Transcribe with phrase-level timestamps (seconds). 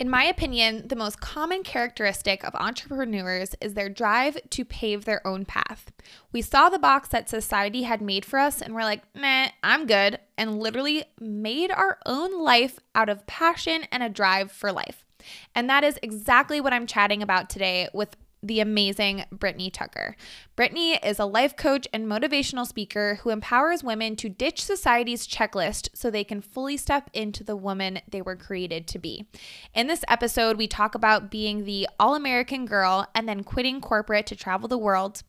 [0.00, 5.24] In my opinion, the most common characteristic of entrepreneurs is their drive to pave their
[5.26, 5.92] own path.
[6.32, 9.84] We saw the box that society had made for us and we're like, meh, I'm
[9.86, 15.04] good, and literally made our own life out of passion and a drive for life.
[15.54, 20.16] And that is exactly what I'm chatting about today with the amazing Brittany Tucker.
[20.56, 25.88] Brittany is a life coach and motivational speaker who empowers women to ditch society's checklist
[25.94, 29.26] so they can fully step into the woman they were created to be.
[29.74, 34.26] In this episode, we talk about being the all American girl and then quitting corporate
[34.26, 35.22] to travel the world,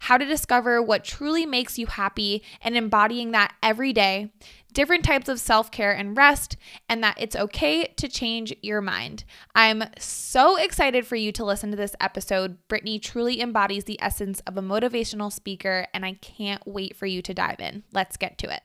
[0.00, 4.30] how to discover what truly makes you happy and embodying that every day,
[4.74, 6.56] different types of self care and rest,
[6.88, 9.24] and that it's okay to change your mind.
[9.54, 12.58] I'm so excited for you to listen to this episode.
[12.68, 17.22] Brittany truly embodies the essence of a motivational speaker, and I can't wait for you
[17.22, 17.84] to dive in.
[17.92, 18.62] Let's get to it.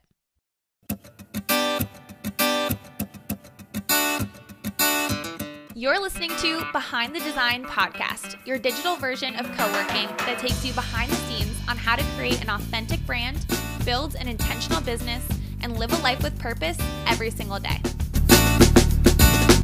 [5.75, 10.65] You're listening to Behind the Design podcast, your digital version of co working that takes
[10.65, 13.45] you behind the scenes on how to create an authentic brand,
[13.85, 15.25] build an intentional business,
[15.61, 17.81] and live a life with purpose every single day.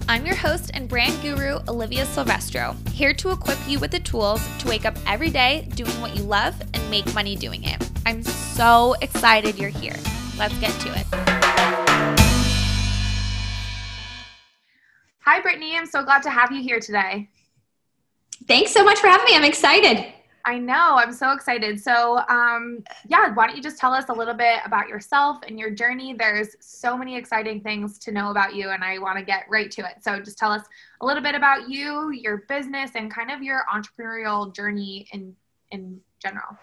[0.08, 4.42] I'm your host and brand guru, Olivia Silvestro, here to equip you with the tools
[4.60, 7.90] to wake up every day doing what you love and make money doing it.
[8.06, 9.96] I'm so excited you're here.
[10.38, 11.06] Let's get to it.
[15.22, 15.76] Hi, Brittany.
[15.76, 17.30] I'm so glad to have you here today.
[18.48, 19.36] Thanks so much for having me.
[19.36, 20.14] I'm excited.
[20.46, 20.96] I know.
[20.98, 21.82] I'm so excited.
[21.82, 25.60] So, um, yeah, why don't you just tell us a little bit about yourself and
[25.60, 26.14] your journey?
[26.14, 29.72] There's so many exciting things to know about you, and I want to get right
[29.72, 30.04] to it.
[30.04, 30.64] So, just tell us
[31.02, 35.36] a little bit about you, your business, and kind of your entrepreneurial journey in
[35.72, 36.58] in general.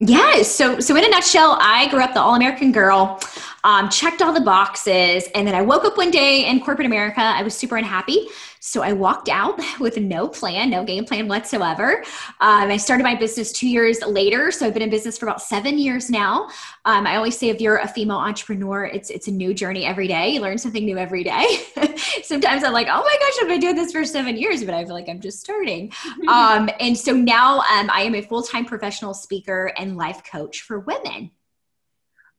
[0.00, 0.42] Yeah.
[0.42, 3.20] So, so in a nutshell, I grew up the all-American girl,
[3.62, 7.20] um, checked all the boxes, and then I woke up one day in corporate America.
[7.20, 8.26] I was super unhappy.
[8.66, 12.02] So I walked out with no plan, no game plan whatsoever.
[12.40, 14.50] Um, I started my business two years later.
[14.50, 16.48] So I've been in business for about seven years now.
[16.86, 20.08] Um, I always say if you're a female entrepreneur, it's it's a new journey every
[20.08, 20.30] day.
[20.30, 21.44] You learn something new every day.
[22.22, 24.82] Sometimes I'm like, oh my gosh, I've been doing this for seven years, but I
[24.86, 25.92] feel like I'm just starting.
[26.28, 30.62] um, and so now um, I am a full time professional speaker and life coach
[30.62, 31.30] for women.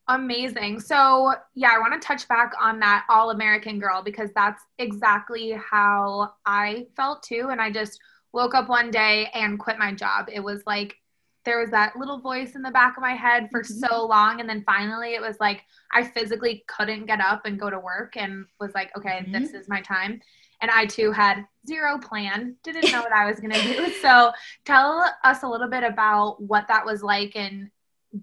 [0.08, 0.80] Amazing.
[0.80, 5.52] So, yeah, I want to touch back on that all American girl because that's exactly
[5.52, 7.48] how I felt too.
[7.50, 7.98] And I just
[8.32, 10.28] woke up one day and quit my job.
[10.32, 10.96] It was like
[11.44, 13.78] there was that little voice in the back of my head for mm-hmm.
[13.78, 14.40] so long.
[14.40, 18.16] And then finally, it was like I physically couldn't get up and go to work
[18.16, 19.32] and was like, okay, mm-hmm.
[19.32, 20.20] this is my time.
[20.60, 23.92] And I too had zero plan, didn't know what I was going to do.
[24.02, 24.32] So,
[24.64, 27.70] tell us a little bit about what that was like and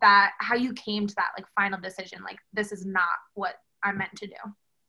[0.01, 3.97] that how you came to that like final decision like this is not what i'm
[3.97, 4.33] meant to do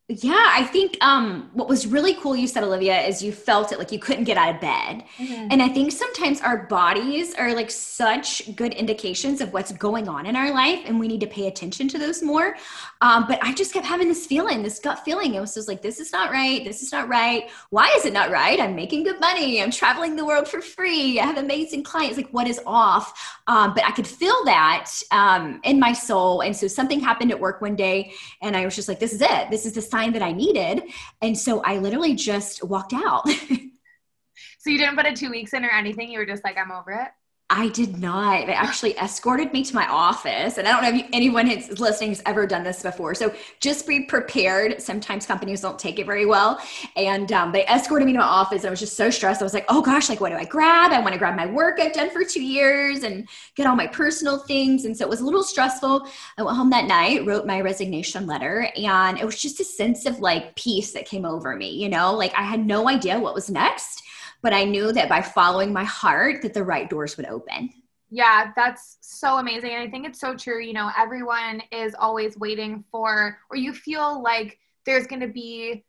[0.08, 3.78] yeah, I think um, what was really cool you said, Olivia, is you felt it
[3.78, 5.02] like you couldn't get out of bed.
[5.16, 5.48] Mm-hmm.
[5.50, 10.26] And I think sometimes our bodies are like such good indications of what's going on
[10.26, 12.54] in our life, and we need to pay attention to those more.
[13.00, 15.36] Um, but I just kept having this feeling, this gut feeling.
[15.36, 16.62] It was just like, this is not right.
[16.62, 17.48] This is not right.
[17.70, 18.60] Why is it not right?
[18.60, 19.62] I'm making good money.
[19.62, 21.18] I'm traveling the world for free.
[21.18, 22.18] I have amazing clients.
[22.18, 23.38] Like, what is off?
[23.46, 26.42] Um, but I could feel that um, in my soul.
[26.42, 28.12] And so something happened at work one day,
[28.42, 29.50] and I was just like, this is it.
[29.50, 30.82] This is the sign that I needed.
[31.22, 33.28] And so I literally just walked out.
[34.58, 36.10] so you didn't put a two weeks in or anything?
[36.10, 37.08] You were just like, I'm over it?
[37.56, 38.46] I did not.
[38.46, 40.58] They actually escorted me to my office.
[40.58, 43.14] And I don't know if anyone who's listening has ever done this before.
[43.14, 44.82] So just be prepared.
[44.82, 46.60] Sometimes companies don't take it very well.
[46.96, 48.64] And um, they escorted me to my office.
[48.64, 49.40] I was just so stressed.
[49.40, 50.90] I was like, oh gosh, like what do I grab?
[50.90, 53.86] I want to grab my work I've done for two years and get all my
[53.86, 54.84] personal things.
[54.84, 56.08] And so it was a little stressful.
[56.36, 58.68] I went home that night, wrote my resignation letter.
[58.76, 61.70] And it was just a sense of like peace that came over me.
[61.70, 64.03] You know, like I had no idea what was next
[64.44, 67.70] but I knew that by following my heart that the right doors would open.
[68.10, 69.70] Yeah, that's so amazing.
[69.70, 70.60] And I think it's so true.
[70.60, 75.82] You know, everyone is always waiting for, or you feel like there's going to be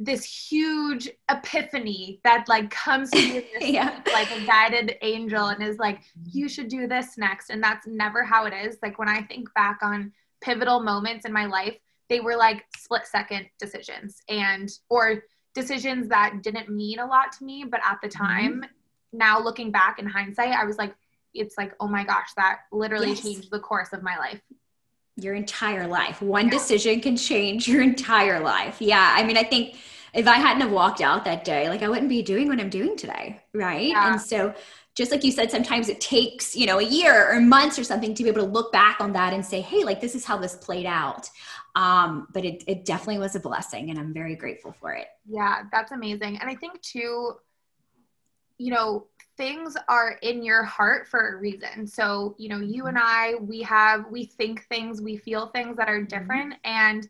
[0.00, 4.02] this huge epiphany that like comes to you yeah.
[4.12, 8.22] like a guided angel and is like you should do this next and that's never
[8.22, 10.12] how it is like when i think back on
[10.42, 11.78] pivotal moments in my life
[12.10, 15.22] they were like split second decisions and or
[15.56, 18.24] decisions that didn't mean a lot to me, but at the mm-hmm.
[18.24, 19.18] time, mm-hmm.
[19.18, 20.94] now looking back in hindsight, I was like,
[21.34, 23.22] it's like, oh my gosh, that literally yes.
[23.22, 24.40] changed the course of my life.
[25.16, 26.22] Your entire life.
[26.22, 26.50] One yeah.
[26.52, 28.80] decision can change your entire life.
[28.80, 29.14] Yeah.
[29.16, 29.76] I mean, I think
[30.14, 32.70] if I hadn't have walked out that day, like I wouldn't be doing what I'm
[32.70, 33.40] doing today.
[33.52, 33.88] Right.
[33.88, 34.12] Yeah.
[34.12, 34.54] And so
[34.94, 38.14] just like you said, sometimes it takes, you know, a year or months or something
[38.14, 40.38] to be able to look back on that and say, hey, like this is how
[40.38, 41.28] this played out.
[41.76, 45.08] Um, but it, it definitely was a blessing and I'm very grateful for it.
[45.28, 46.38] Yeah, that's amazing.
[46.38, 47.34] And I think too,
[48.56, 49.06] you know,
[49.36, 51.86] things are in your heart for a reason.
[51.86, 55.90] So, you know, you and I, we have, we think things, we feel things that
[55.90, 56.18] are mm-hmm.
[56.18, 56.54] different.
[56.64, 57.06] And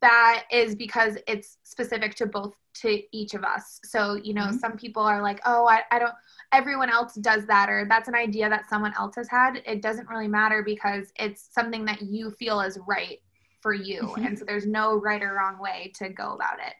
[0.00, 4.56] that is because it's specific to both to each of us so you know mm-hmm.
[4.56, 6.14] some people are like oh I, I don't
[6.52, 10.08] everyone else does that or that's an idea that someone else has had it doesn't
[10.08, 13.20] really matter because it's something that you feel is right
[13.64, 14.26] for you mm-hmm.
[14.26, 16.74] and so there's no right or wrong way to go about it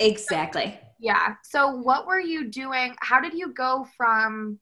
[0.00, 4.58] exactly so, yeah so what were you doing how did you go from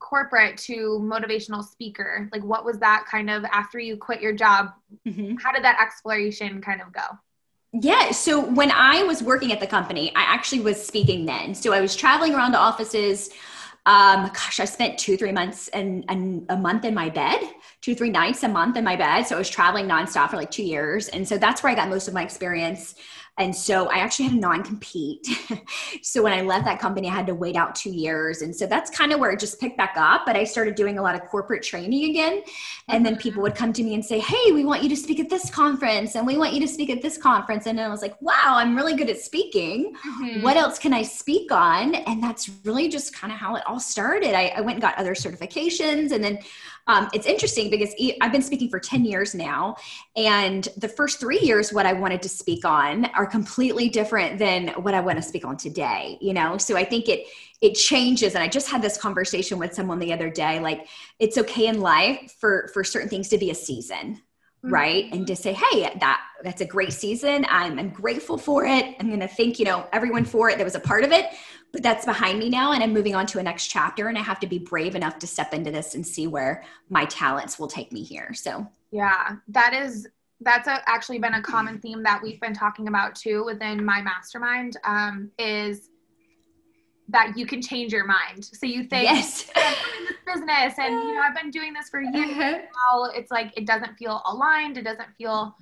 [0.00, 4.70] corporate to motivational speaker like what was that kind of after you quit your job
[5.06, 5.36] mm-hmm.
[5.36, 7.06] how did that exploration kind of go
[7.74, 8.12] yeah.
[8.12, 11.54] So when I was working at the company, I actually was speaking then.
[11.54, 13.28] So I was traveling around to offices.
[13.88, 17.40] Um, gosh, I spent two, three months and, and a month in my bed,
[17.80, 19.22] two, three nights a month in my bed.
[19.22, 21.08] So I was traveling nonstop for like two years.
[21.08, 22.96] And so that's where I got most of my experience
[23.38, 25.26] and so I actually had a non compete.
[26.02, 28.42] so when I left that company, I had to wait out two years.
[28.42, 30.22] And so that's kind of where it just picked back up.
[30.26, 32.42] But I started doing a lot of corporate training again.
[32.88, 35.20] And then people would come to me and say, Hey, we want you to speak
[35.20, 37.66] at this conference and we want you to speak at this conference.
[37.66, 39.94] And I was like, Wow, I'm really good at speaking.
[39.94, 40.42] Mm-hmm.
[40.42, 41.94] What else can I speak on?
[41.94, 44.34] And that's really just kind of how it all started.
[44.34, 46.38] I, I went and got other certifications and then
[46.88, 49.76] um, it's interesting because I've been speaking for 10 years now.
[50.16, 54.68] And the first three years, what I wanted to speak on are completely different than
[54.68, 56.56] what I want to speak on today, you know?
[56.56, 57.26] So I think it,
[57.60, 58.34] it changes.
[58.34, 60.88] And I just had this conversation with someone the other day, like
[61.18, 64.22] it's okay in life for, for certain things to be a season,
[64.64, 64.72] mm-hmm.
[64.72, 68.96] right and to say hey that that's a great season I'm, I'm grateful for it
[68.98, 71.26] i'm going to thank you know everyone for it that was a part of it
[71.72, 74.22] but that's behind me now and i'm moving on to a next chapter and i
[74.22, 77.68] have to be brave enough to step into this and see where my talents will
[77.68, 80.08] take me here so yeah that is
[80.40, 84.00] that's a, actually been a common theme that we've been talking about too within my
[84.00, 85.90] mastermind um, is
[87.08, 88.44] that you can change your mind.
[88.44, 91.88] So you think, yes, I'm in this business and you know I've been doing this
[91.88, 92.14] for years.
[92.14, 92.58] Uh-huh.
[92.58, 94.76] Now it's like it doesn't feel aligned.
[94.76, 95.56] It doesn't feel,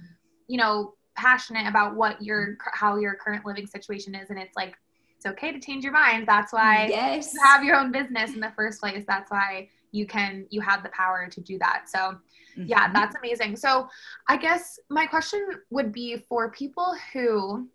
[0.48, 4.30] you know, passionate about what your how your current living situation is.
[4.30, 4.74] And it's like
[5.26, 6.26] it's okay to change your mind.
[6.26, 7.34] That's why yes.
[7.34, 9.04] you have your own business in the first place.
[9.06, 11.84] That's why you can you have the power to do that.
[11.88, 12.64] So mm-hmm.
[12.66, 13.56] yeah, that's amazing.
[13.56, 13.88] So
[14.28, 17.68] I guess my question would be for people who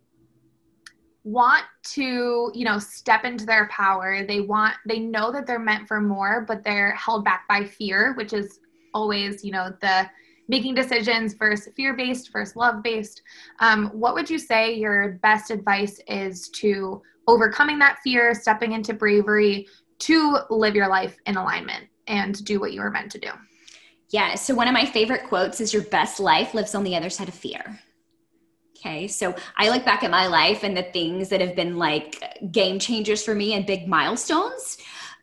[1.23, 5.87] want to you know step into their power they want they know that they're meant
[5.87, 8.59] for more but they're held back by fear which is
[8.95, 10.09] always you know the
[10.47, 13.21] making decisions first fear based first love based
[13.59, 16.99] um, what would you say your best advice is to
[17.31, 19.67] overcoming that fear, stepping into bravery
[19.99, 23.29] to live your life in alignment and do what you were meant to do.
[24.09, 24.35] Yeah.
[24.35, 27.29] So, one of my favorite quotes is Your best life lives on the other side
[27.29, 27.79] of fear.
[28.77, 29.07] Okay.
[29.07, 32.79] So, I look back at my life and the things that have been like game
[32.79, 34.77] changers for me and big milestones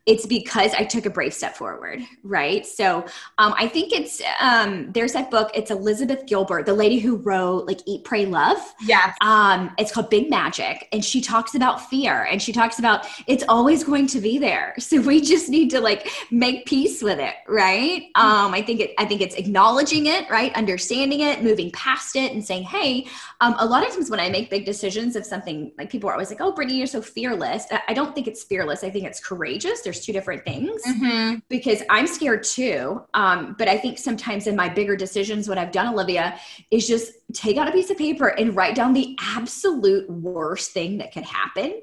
[0.05, 2.65] it's because I took a brave step forward, right?
[2.65, 3.05] So
[3.37, 5.51] um, I think it's um, there's that book.
[5.53, 8.57] It's Elizabeth Gilbert, the lady who wrote like Eat, Pray, Love.
[8.81, 9.13] Yeah.
[9.21, 13.43] Um, it's called Big Magic, and she talks about fear, and she talks about it's
[13.47, 14.75] always going to be there.
[14.89, 18.07] So we just need to like make peace with it, right?
[18.17, 18.25] Mm-hmm.
[18.25, 18.95] Um, I think it.
[18.97, 20.51] I think it's acknowledging it, right?
[20.55, 23.05] Understanding it, moving past it, and saying, hey.
[23.41, 26.13] Um, a lot of times when I make big decisions of something, like people are
[26.13, 27.65] always like, oh, Brittany, you're so fearless.
[27.87, 28.83] I don't think it's fearless.
[28.83, 29.79] I think it's courageous.
[29.79, 31.37] There's two different things mm-hmm.
[31.47, 33.01] because I'm scared too.
[33.13, 36.37] Um, but I think sometimes in my bigger decisions, what I've done, Olivia,
[36.69, 40.97] is just take out a piece of paper and write down the absolute worst thing
[40.97, 41.81] that could happen.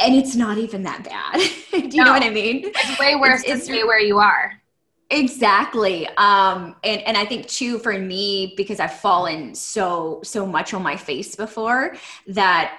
[0.00, 1.40] And it's not even that bad.
[1.70, 2.62] Do you no, know what I mean?
[2.64, 4.60] It's way worse it's, to it's, stay where you are.
[5.14, 6.08] Exactly.
[6.16, 10.82] Um, and, and I think too, for me, because I've fallen so, so much on
[10.82, 11.94] my face before
[12.26, 12.78] that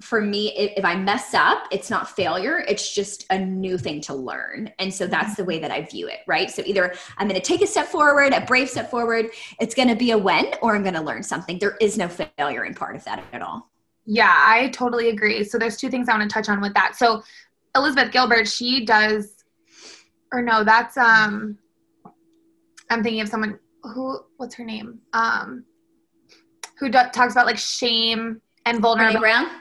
[0.00, 4.00] for me, if, if, I mess up, it's not failure, it's just a new thing
[4.02, 4.72] to learn.
[4.78, 6.50] And so that's the way that I view it, right?
[6.50, 9.88] So either I'm going to take a step forward, a brave step forward, it's going
[9.88, 11.58] to be a win, or I'm going to learn something.
[11.58, 13.70] There is no failure in part of that at all.
[14.06, 15.44] Yeah, I totally agree.
[15.44, 16.96] So there's two things I want to touch on with that.
[16.96, 17.22] So
[17.76, 19.44] Elizabeth Gilbert, she does,
[20.32, 21.58] or no, that's, um,
[22.94, 25.00] I'm thinking of someone who, what's her name?
[25.12, 25.64] Um,
[26.78, 29.18] who do, talks about like shame and vulnerability.
[29.18, 29.60] Brene Brown?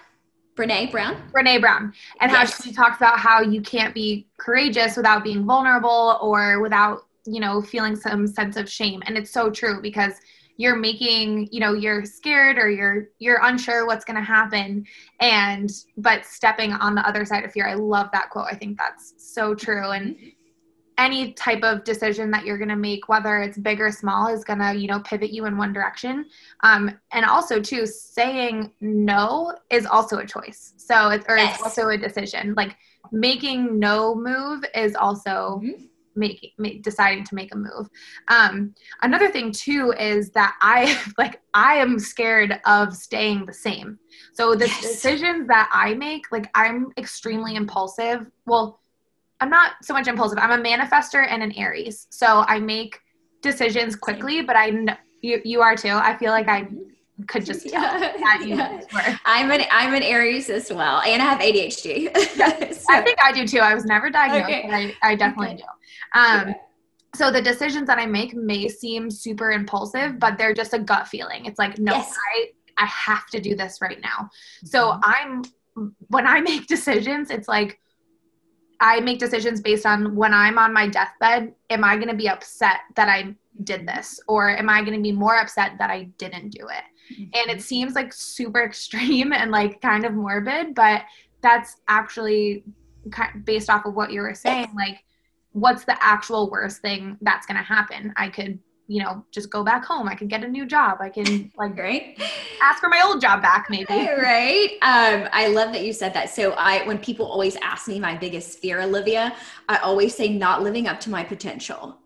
[0.55, 1.31] Brene Brown.
[1.31, 1.93] Brene Brown.
[2.21, 2.53] And yes.
[2.53, 7.39] how she talks about how you can't be courageous without being vulnerable or without, you
[7.39, 9.01] know, feeling some sense of shame.
[9.05, 10.13] And it's so true because
[10.57, 14.85] you're making, you know, you're scared or you're you're unsure what's going to happen
[15.19, 17.67] and but stepping on the other side of fear.
[17.67, 18.45] I love that quote.
[18.49, 20.15] I think that's so true and
[20.97, 24.43] any type of decision that you're going to make whether it's big or small is
[24.43, 26.25] going to you know pivot you in one direction
[26.61, 31.55] um, and also too saying no is also a choice so it's or yes.
[31.55, 32.75] it's also a decision like
[33.11, 35.83] making no move is also mm-hmm.
[36.15, 37.89] making make, deciding to make a move
[38.27, 43.97] um, another thing too is that i like i am scared of staying the same
[44.33, 44.81] so the yes.
[44.81, 48.79] decisions that i make like i'm extremely impulsive well
[49.39, 50.37] I'm not so much impulsive.
[50.39, 52.07] I'm a manifester and an Aries.
[52.09, 52.99] So I make
[53.41, 55.89] decisions quickly, but I know you, you are too.
[55.89, 56.67] I feel like I
[57.27, 59.17] could just yeah, yeah.
[59.25, 62.15] I'm an I'm an Aries as well, and I have ADHD.
[62.73, 62.85] so.
[62.89, 63.59] I think I do too.
[63.59, 64.63] I was never diagnosed, okay.
[64.65, 65.57] but I, I definitely okay.
[65.57, 66.19] do.
[66.19, 66.55] Um,
[67.15, 71.07] so the decisions that I make may seem super impulsive, but they're just a gut
[71.07, 71.45] feeling.
[71.45, 72.17] It's like, no, yes.
[72.35, 74.29] I I have to do this right now.
[74.63, 75.01] So mm-hmm.
[75.03, 77.79] I'm when I make decisions, it's like
[78.83, 82.27] I make decisions based on when I'm on my deathbed, am I going to be
[82.27, 84.19] upset that I did this?
[84.27, 87.13] Or am I going to be more upset that I didn't do it?
[87.13, 87.23] Mm-hmm.
[87.33, 91.03] And it seems like super extreme and like kind of morbid, but
[91.39, 92.65] that's actually
[93.45, 94.73] based off of what you were saying.
[94.75, 95.01] Like,
[95.53, 98.13] what's the actual worst thing that's going to happen?
[98.17, 98.59] I could
[98.93, 100.07] you know, just go back home.
[100.07, 100.99] I can get a new job.
[101.01, 102.15] I can like right
[102.61, 103.85] ask for my old job back maybe.
[104.23, 104.77] Right.
[104.83, 106.29] Um, I love that you said that.
[106.29, 109.35] So I when people always ask me my biggest fear, Olivia,
[109.67, 111.97] I always say not living up to my potential.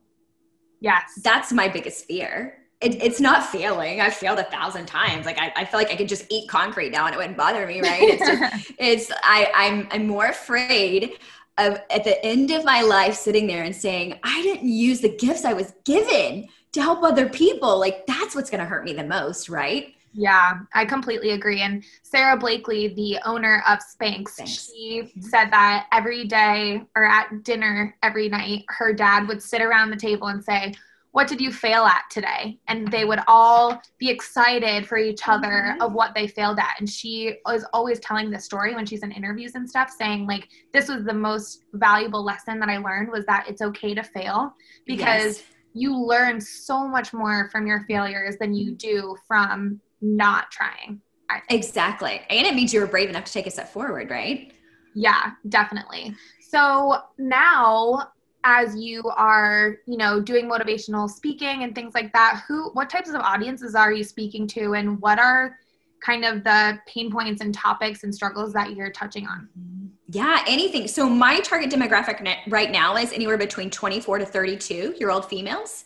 [0.79, 1.19] Yes.
[1.21, 2.59] That's my biggest fear.
[2.79, 3.99] It, it's not failing.
[3.99, 5.25] I've failed a thousand times.
[5.25, 7.67] Like I, I feel like I could just eat concrete now and it wouldn't bother
[7.67, 8.01] me, right?
[8.01, 11.17] It's just, it's I I'm I'm more afraid
[11.57, 15.09] of at the end of my life sitting there and saying, I didn't use the
[15.09, 18.93] gifts I was given to help other people like that's what's going to hurt me
[18.93, 21.61] the most right yeah, I completely agree.
[21.61, 24.71] And Sara Blakely, the owner of Spanx, Thanks.
[24.73, 29.91] she said that every day or at dinner every night, her dad would sit around
[29.91, 30.73] the table and say,
[31.11, 32.57] What did you fail at today?
[32.67, 35.81] And they would all be excited for each other mm-hmm.
[35.83, 36.77] of what they failed at.
[36.79, 40.49] And she was always telling this story when she's in interviews and stuff, saying, like,
[40.73, 44.55] this was the most valuable lesson that I learned was that it's okay to fail
[44.87, 45.43] because yes
[45.77, 51.01] you learn so much more from your failures than you do from not trying.
[51.49, 52.21] Exactly.
[52.29, 54.53] And it means you were brave enough to take a step forward, right?
[54.95, 56.15] Yeah, definitely.
[56.49, 58.11] So now
[58.43, 63.09] as you are, you know, doing motivational speaking and things like that, who what types
[63.09, 65.57] of audiences are you speaking to and what are
[66.01, 69.49] kind of the pain points and topics and struggles that you're touching on?
[69.59, 69.87] Mm-hmm.
[70.09, 70.87] Yeah, anything.
[70.87, 75.83] So my target demographic right now is anywhere between 24 to 32 year old females.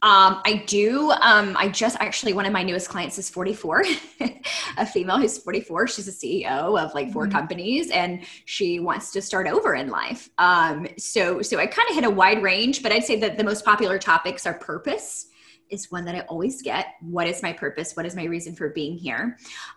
[0.00, 1.10] Um, I do.
[1.10, 3.82] Um, I just actually, one of my newest clients is 44,
[4.78, 5.88] a female who's 44.
[5.88, 7.32] She's a CEO of like 4 mm-hmm.
[7.32, 10.30] companies and she wants to start over in life.
[10.38, 13.44] Um, so, so I kind of hit a wide range, but I'd say that the
[13.44, 15.26] most popular topics are purpose
[15.70, 16.94] is one that I always get.
[17.00, 17.96] What is my purpose?
[17.96, 19.36] What is my reason for being here?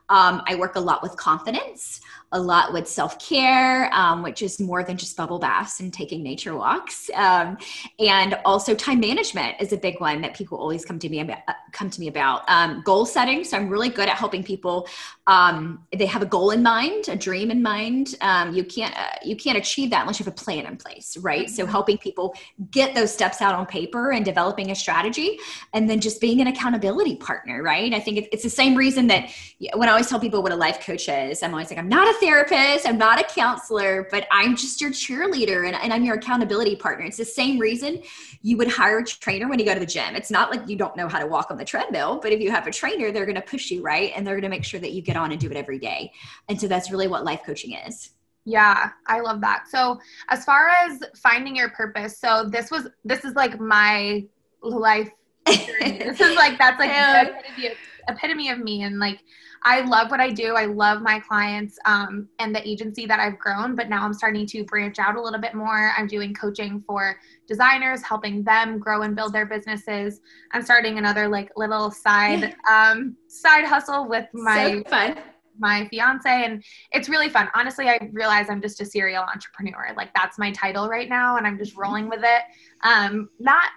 [0.10, 2.00] Um, I work a lot with confidence,
[2.34, 6.24] a lot with self care, um, which is more than just bubble baths and taking
[6.24, 7.10] nature walks.
[7.14, 7.58] Um,
[8.00, 11.40] and also, time management is a big one that people always come to me about.
[11.74, 13.44] Come to me about um, goal setting.
[13.44, 14.88] So I'm really good at helping people.
[15.28, 18.16] Um, they have a goal in mind, a dream in mind.
[18.22, 21.18] Um, you can't uh, you can't achieve that unless you have a plan in place,
[21.18, 21.48] right?
[21.48, 21.56] Mm-hmm.
[21.56, 22.34] So helping people
[22.72, 25.40] get those steps out on paper and developing a strategy,
[25.74, 27.94] and then just being an accountability partner, right?
[27.94, 29.30] I think it's the same reason that
[29.76, 32.08] when I always tell people what a life coach is, I'm always like, I'm not
[32.08, 36.16] a therapist, I'm not a counselor, but I'm just your cheerleader and, and I'm your
[36.16, 37.06] accountability partner.
[37.06, 38.02] It's the same reason
[38.42, 40.16] you would hire a trainer when you go to the gym.
[40.16, 42.52] It's not like you don't know how to walk on the treadmill, but if you
[42.52, 44.14] have a trainer, they're going to push you, right?
[44.16, 46.14] And they're going to make sure that you get on and do it every day.
[46.48, 48.12] And so that's really what life coaching is.
[48.46, 49.66] Yeah, I love that.
[49.70, 50.00] So,
[50.30, 54.26] as far as finding your purpose, so this was this is like my
[54.64, 55.12] life
[55.46, 59.20] this is like that's like the epitome of, epitome of me and like
[59.64, 60.56] I love what I do.
[60.56, 64.48] I love my clients um, and the agency that I've grown, but now I'm starting
[64.48, 65.94] to branch out a little bit more.
[65.96, 70.22] I'm doing coaching for designers, helping them grow and build their businesses.
[70.54, 75.16] I'm starting another like little side um, side hustle with my so
[75.60, 77.48] my fiance and it's really fun.
[77.54, 79.94] Honestly, I realize I'm just a serial entrepreneur.
[79.96, 81.82] Like that's my title right now and I'm just mm-hmm.
[81.82, 82.42] rolling with it.
[82.84, 83.70] Um, not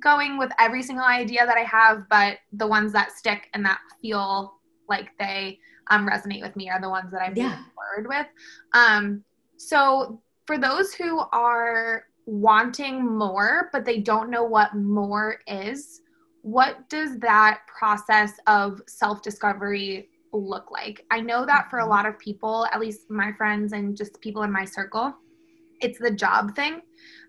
[0.00, 3.78] going with every single idea that I have, but the ones that stick and that
[4.02, 4.55] feel
[4.88, 5.58] like they
[5.90, 7.62] um, resonate with me are the ones that I'm yeah.
[7.74, 8.26] forward with.
[8.72, 9.22] Um,
[9.56, 16.00] so for those who are wanting more, but they don't know what more is,
[16.42, 21.04] what does that process of self discovery look like?
[21.10, 21.90] I know that for a mm-hmm.
[21.90, 25.14] lot of people, at least my friends and just people in my circle,
[25.80, 26.82] it's the job thing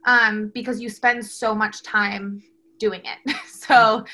[0.05, 2.41] um, because you spend so much time
[2.79, 3.36] doing it.
[3.48, 4.05] so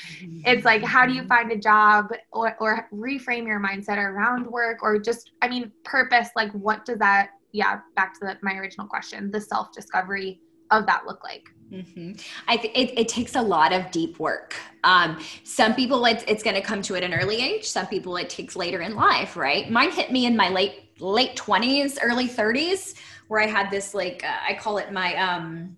[0.44, 4.82] it's like, how do you find a job or, or reframe your mindset around work
[4.82, 6.28] or just, I mean, purpose?
[6.36, 10.40] Like, what does that, yeah, back to the, my original question, the self discovery
[10.70, 11.48] of that look like?
[11.70, 12.12] Mm-hmm.
[12.46, 14.54] I think it, it, takes a lot of deep work.
[14.84, 17.64] Um, some people, it's, it's going to come to at an early age.
[17.64, 19.70] Some people, it takes later in life, right?
[19.70, 22.94] Mine hit me in my late late twenties, early thirties,
[23.28, 25.76] where I had this like uh, I call it my um,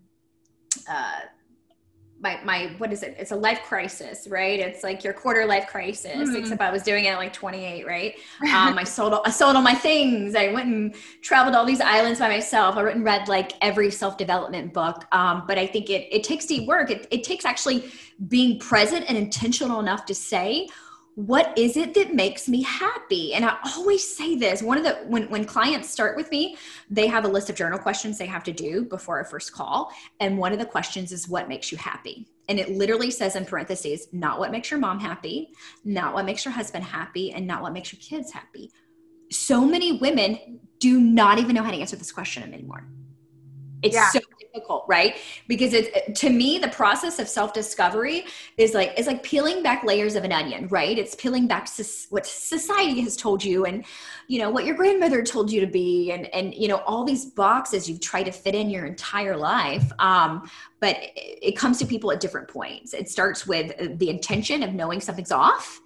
[0.88, 1.20] uh,
[2.20, 3.14] my my what is it?
[3.18, 4.58] It's a life crisis right?
[4.58, 6.36] It's like your quarter life crisis mm-hmm.
[6.36, 8.14] except i was doing it at like 28 right?
[8.56, 10.34] Um, i sold i sold all my things.
[10.34, 12.76] I went and traveled all these islands by myself.
[12.76, 15.04] I went and read like every self-development book.
[15.12, 16.90] Um, but i think it, it takes deep work.
[16.90, 17.90] It, it takes actually
[18.28, 20.68] being present and intentional enough to say
[21.16, 23.32] what is it that makes me happy?
[23.32, 26.58] And i always say this one of the when, when clients start with me
[26.90, 29.90] they have a list of journal questions they have to do before our first call.
[30.20, 32.28] And one of the questions is what makes you happy?
[32.50, 35.48] And it literally says in parentheses not what makes your mom happy
[35.86, 38.70] not what makes your husband happy and not what makes your kids happy.
[39.30, 42.86] So many women do not even know how to answer this question anymore.
[43.82, 44.10] It's yeah.
[44.10, 44.20] so
[44.56, 45.16] difficult, right?
[45.46, 48.24] Because it's to me the process of self-discovery
[48.56, 50.98] is like it's like peeling back layers of an onion, right?
[50.98, 51.68] It's peeling back
[52.10, 53.84] what society has told you and
[54.28, 57.26] you know what your grandmother told you to be and and you know all these
[57.26, 59.92] boxes you've tried to fit in your entire life.
[59.98, 60.48] Um,
[60.80, 62.94] but it comes to people at different points.
[62.94, 65.80] It starts with the intention of knowing something's off,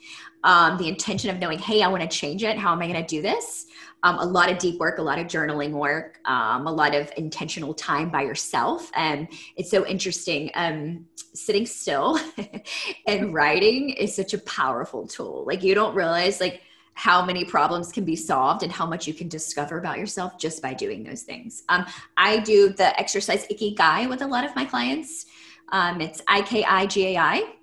[0.45, 2.59] um, the intention of knowing, hey, I want to change it.
[2.59, 3.67] How am I going to do this?
[4.03, 7.13] Um, a lot of deep work, a lot of journaling work, um, a lot of
[7.17, 8.91] intentional time by yourself.
[8.95, 10.51] And it's so interesting.
[10.55, 12.19] Um, sitting still
[13.07, 15.45] and writing is such a powerful tool.
[15.47, 16.63] Like you don't realize like
[16.95, 20.61] how many problems can be solved and how much you can discover about yourself just
[20.61, 21.63] by doing those things.
[21.69, 25.27] Um, I do the exercise Ikigai with a lot of my clients.
[25.71, 27.55] Um, it's I K I G A I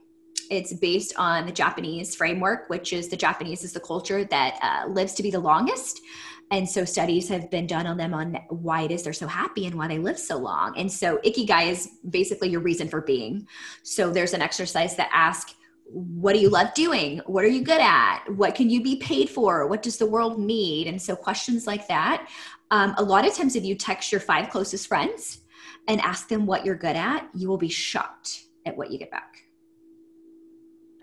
[0.49, 4.89] it's based on the Japanese framework, which is the Japanese is the culture that uh,
[4.89, 6.01] lives to be the longest.
[6.49, 9.65] And so studies have been done on them on why it is they're so happy
[9.65, 10.77] and why they live so long.
[10.77, 13.47] And so Ikigai is basically your reason for being.
[13.83, 15.55] So there's an exercise that asks,
[15.89, 17.19] what do you love doing?
[17.25, 18.23] What are you good at?
[18.35, 19.67] What can you be paid for?
[19.67, 20.87] What does the world need?
[20.87, 22.29] And so questions like that.
[22.71, 25.41] Um, a lot of times, if you text your five closest friends
[25.87, 29.11] and ask them what you're good at, you will be shocked at what you get
[29.11, 29.46] back.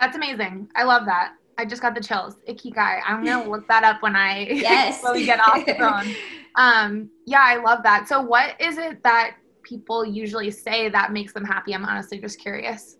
[0.00, 0.68] That's amazing.
[0.74, 1.34] I love that.
[1.56, 2.36] I just got the chills.
[2.48, 3.00] Ikigai.
[3.06, 5.02] I'm gonna look that up when I yes.
[5.02, 6.14] when we get off the phone.
[6.56, 8.06] Um, yeah, I love that.
[8.06, 11.74] So, what is it that people usually say that makes them happy?
[11.74, 12.96] I'm honestly just curious.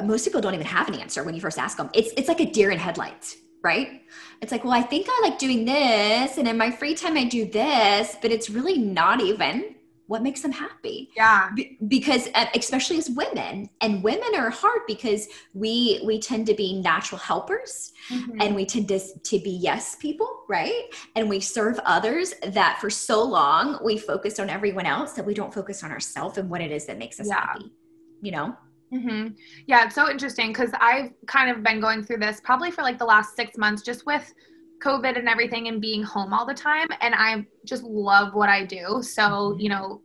[0.00, 1.90] Most people don't even have an answer when you first ask them.
[1.94, 4.02] It's it's like a deer in headlights, right?
[4.40, 7.24] It's like, well, I think I like doing this, and in my free time I
[7.24, 9.73] do this, but it's really not even
[10.06, 14.82] what makes them happy yeah B- because uh, especially as women and women are hard
[14.86, 18.40] because we we tend to be natural helpers mm-hmm.
[18.40, 20.82] and we tend to, to be yes people right
[21.16, 25.34] and we serve others that for so long we focus on everyone else that we
[25.34, 27.40] don't focus on ourselves and what it is that makes us yeah.
[27.40, 27.72] happy
[28.20, 28.56] you know
[28.92, 29.34] Mm-hmm.
[29.66, 32.98] Yeah, it's so interesting because I've kind of been going through this probably for like
[32.98, 34.32] the last six months, just with
[34.80, 36.88] COVID and everything and being home all the time.
[37.00, 39.02] And I just love what I do.
[39.02, 39.60] So, mm-hmm.
[39.60, 40.02] you know,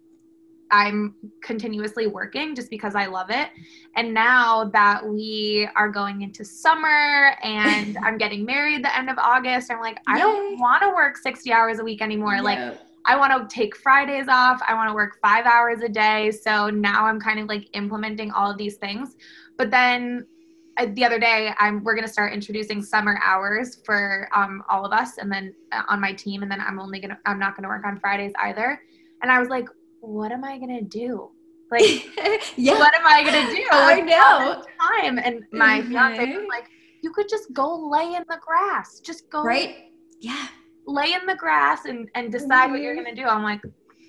[0.72, 3.50] I'm continuously working just because I love it.
[3.96, 9.18] And now that we are going into summer and I'm getting married the end of
[9.18, 12.38] August, I'm like, I don't want to work 60 hours a week anymore.
[12.38, 12.44] No.
[12.44, 14.62] Like, I want to take Fridays off.
[14.68, 16.32] I want to work five hours a day.
[16.32, 19.16] So now I'm kind of like implementing all of these things.
[19.58, 20.28] But then
[20.86, 24.92] the other day i'm we're going to start introducing summer hours for um, all of
[24.92, 27.56] us and then uh, on my team and then i'm only going to i'm not
[27.56, 28.82] going to work on fridays either
[29.22, 29.68] and i was like
[30.02, 31.30] what am i going to do
[31.72, 32.06] like
[32.56, 32.74] yeah.
[32.80, 35.92] what am i going to do i know time and my mm-hmm.
[35.92, 36.65] fiance was like
[37.02, 40.48] you could just go lay in the grass just go right yeah
[40.86, 42.72] lay in the grass and and decide mm-hmm.
[42.72, 43.04] what you're mm-hmm.
[43.04, 43.62] going to do i'm like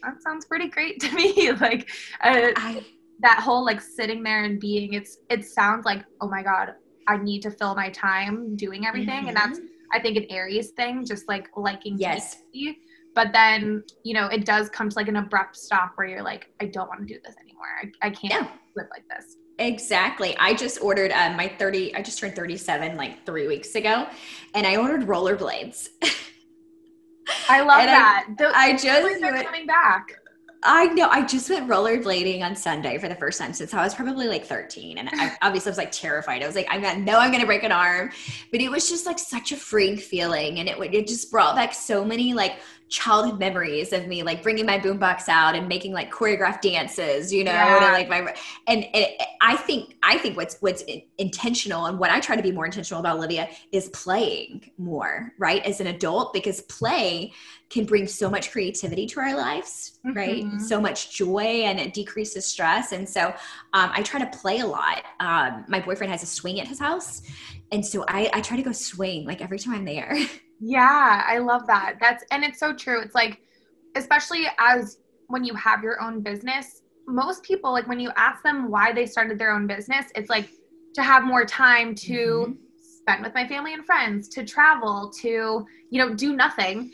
[0.02, 1.90] that sounds pretty great to me like
[2.22, 2.84] uh, I,
[3.22, 6.74] that whole like sitting there and being it's it sounds like oh my god
[7.08, 9.28] i need to fill my time doing everything mm-hmm.
[9.28, 9.92] and that's mm-hmm.
[9.92, 12.42] i think an aries thing just like liking yes
[13.14, 16.50] but then you know it does come to like an abrupt stop where you're like
[16.60, 18.48] i don't want to do this anymore i, I can't yeah.
[18.76, 20.34] live like this Exactly.
[20.38, 24.06] I just ordered uh, my 30, I just turned 37 like three weeks ago,
[24.54, 25.88] and I ordered rollerblades.
[27.48, 28.26] I love that.
[28.40, 30.19] I, I just they're coming back.
[30.62, 31.08] I know.
[31.08, 34.44] I just went rollerblading on Sunday for the first time since I was probably like
[34.44, 34.98] 13.
[34.98, 36.42] And I obviously I was like terrified.
[36.42, 38.10] I was like, I'm gonna know I'm gonna break an arm.
[38.50, 40.58] But it was just like such a freeing feeling.
[40.58, 42.58] And it it just brought back so many like
[42.90, 47.44] childhood memories of me like bringing my boombox out and making like choreographed dances, you
[47.44, 47.92] know, yeah.
[47.92, 48.34] like my
[48.66, 50.82] and it, I think I think what's what's
[51.16, 55.64] intentional and what I try to be more intentional about Olivia is playing more, right?
[55.64, 57.32] As an adult because play
[57.70, 60.16] can bring so much creativity to our lives, mm-hmm.
[60.16, 60.60] right?
[60.60, 62.90] So much joy and it decreases stress.
[62.90, 63.28] And so
[63.72, 65.04] um, I try to play a lot.
[65.20, 67.22] Um, my boyfriend has a swing at his house.
[67.70, 70.18] And so I, I try to go swing like every time I'm there.
[70.60, 71.96] Yeah, I love that.
[72.00, 73.00] That's and it's so true.
[73.00, 73.40] It's like
[73.96, 78.70] especially as when you have your own business, most people like when you ask them
[78.70, 80.50] why they started their own business, it's like
[80.94, 82.52] to have more time to mm-hmm.
[82.78, 86.92] spend with my family and friends, to travel, to you know, do nothing.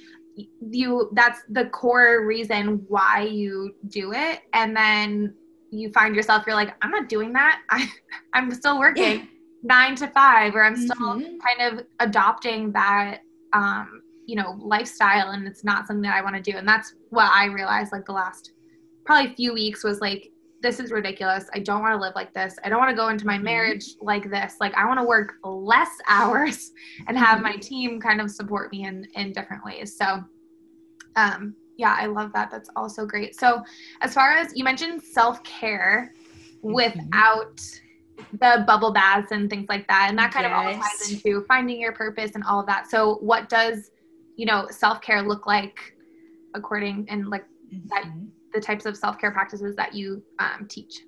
[0.60, 5.34] You that's the core reason why you do it and then
[5.70, 7.62] you find yourself you're like I'm not doing that.
[7.70, 7.90] I
[8.32, 9.02] I'm still working.
[9.20, 9.24] Yeah.
[9.62, 11.38] 9 to 5 or I'm still mm-hmm.
[11.38, 16.36] kind of adopting that um, you know, lifestyle and it's not something that I want
[16.36, 16.56] to do.
[16.58, 18.52] And that's what I realized like the last
[19.04, 20.32] probably few weeks was like,
[20.62, 21.48] this is ridiculous.
[21.54, 22.58] I don't want to live like this.
[22.64, 23.44] I don't want to go into my mm-hmm.
[23.44, 24.56] marriage like this.
[24.60, 26.72] Like I want to work less hours
[27.06, 27.60] and have my mm-hmm.
[27.60, 29.96] team kind of support me in in different ways.
[29.96, 30.24] So
[31.14, 32.50] um yeah, I love that.
[32.50, 33.38] That's also great.
[33.38, 33.62] So
[34.00, 36.14] as far as you mentioned self-care
[36.64, 36.72] mm-hmm.
[36.72, 37.60] without
[38.32, 40.06] the bubble baths and things like that.
[40.08, 40.52] And that kind yes.
[40.52, 42.90] of all ties into finding your purpose and all of that.
[42.90, 43.90] So what does
[44.36, 45.96] you know self-care look like
[46.54, 47.88] according and like mm-hmm.
[47.88, 48.04] that
[48.54, 51.00] the types of self-care practices that you um, teach?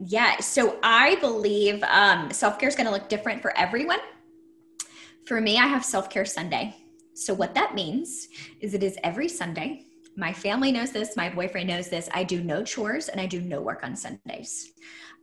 [0.00, 4.00] Yeah so i believe um, self-care is going to look different for everyone.
[5.26, 6.74] For me i have self-care sunday.
[7.14, 8.28] So what that means
[8.60, 9.84] is it is every sunday.
[10.16, 12.08] My family knows this my boyfriend knows this.
[12.12, 14.72] I do no chores and i do no work on sundays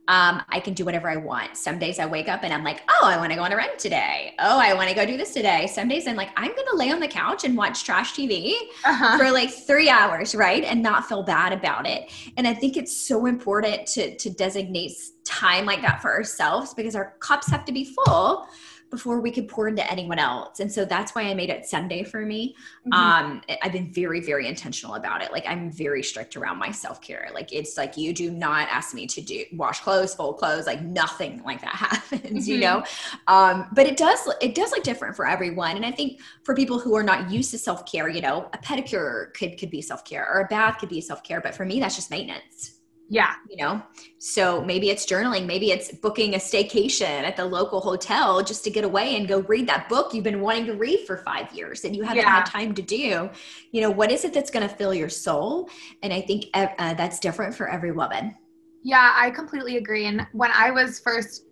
[0.06, 1.56] um, I can do whatever I want.
[1.56, 3.56] Some days I wake up and I'm like, oh, I want to go on a
[3.56, 4.34] run today.
[4.38, 5.66] Oh, I want to go do this today.
[5.66, 8.54] Some days I'm like, I'm going to lay on the couch and watch trash TV
[8.84, 9.16] uh-huh.
[9.16, 10.62] for like three hours, right?
[10.62, 12.10] And not feel bad about it.
[12.36, 14.92] And I think it's so important to, to designate
[15.24, 18.46] time like that for ourselves because our cups have to be full
[18.94, 20.60] before we could pour into anyone else.
[20.60, 22.54] And so that's why I made it Sunday for me.
[22.86, 22.92] Mm-hmm.
[22.92, 25.32] Um, I've been very, very intentional about it.
[25.32, 27.28] Like I'm very strict around my self care.
[27.34, 30.82] Like it's like you do not ask me to do wash clothes, fold clothes, like
[30.82, 32.52] nothing like that happens, mm-hmm.
[32.52, 32.84] you know.
[33.26, 35.76] Um, but it does it does look different for everyone.
[35.76, 38.58] And I think for people who are not used to self care, you know, a
[38.58, 41.40] pedicure could could be self care or a bath could be self care.
[41.40, 42.73] But for me, that's just maintenance
[43.14, 43.34] yeah.
[43.48, 43.80] You know,
[44.18, 48.70] so maybe it's journaling, maybe it's booking a staycation at the local hotel just to
[48.70, 51.84] get away and go read that book you've been wanting to read for five years
[51.84, 52.30] and you haven't yeah.
[52.30, 53.30] had time to do.
[53.70, 55.70] You know, what is it that's going to fill your soul?
[56.02, 58.34] And I think uh, that's different for every woman.
[58.82, 60.06] Yeah, I completely agree.
[60.06, 61.44] And when I was first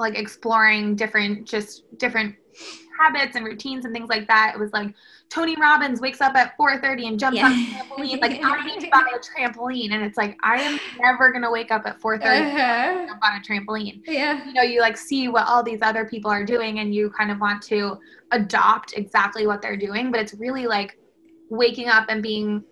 [0.00, 2.34] like exploring different, just different
[2.98, 4.94] habits and routines and things like that, it was like,
[5.32, 7.46] Tony Robbins wakes up at 4:30 and jumps yeah.
[7.46, 8.20] on a trampoline.
[8.20, 11.70] Like I need to buy a trampoline, and it's like I am never gonna wake
[11.70, 13.06] up at 4:30 uh-huh.
[13.06, 14.02] jump on a trampoline.
[14.06, 17.08] Yeah, you know, you like see what all these other people are doing, and you
[17.10, 17.98] kind of want to
[18.32, 20.10] adopt exactly what they're doing.
[20.10, 20.98] But it's really like
[21.48, 22.62] waking up and being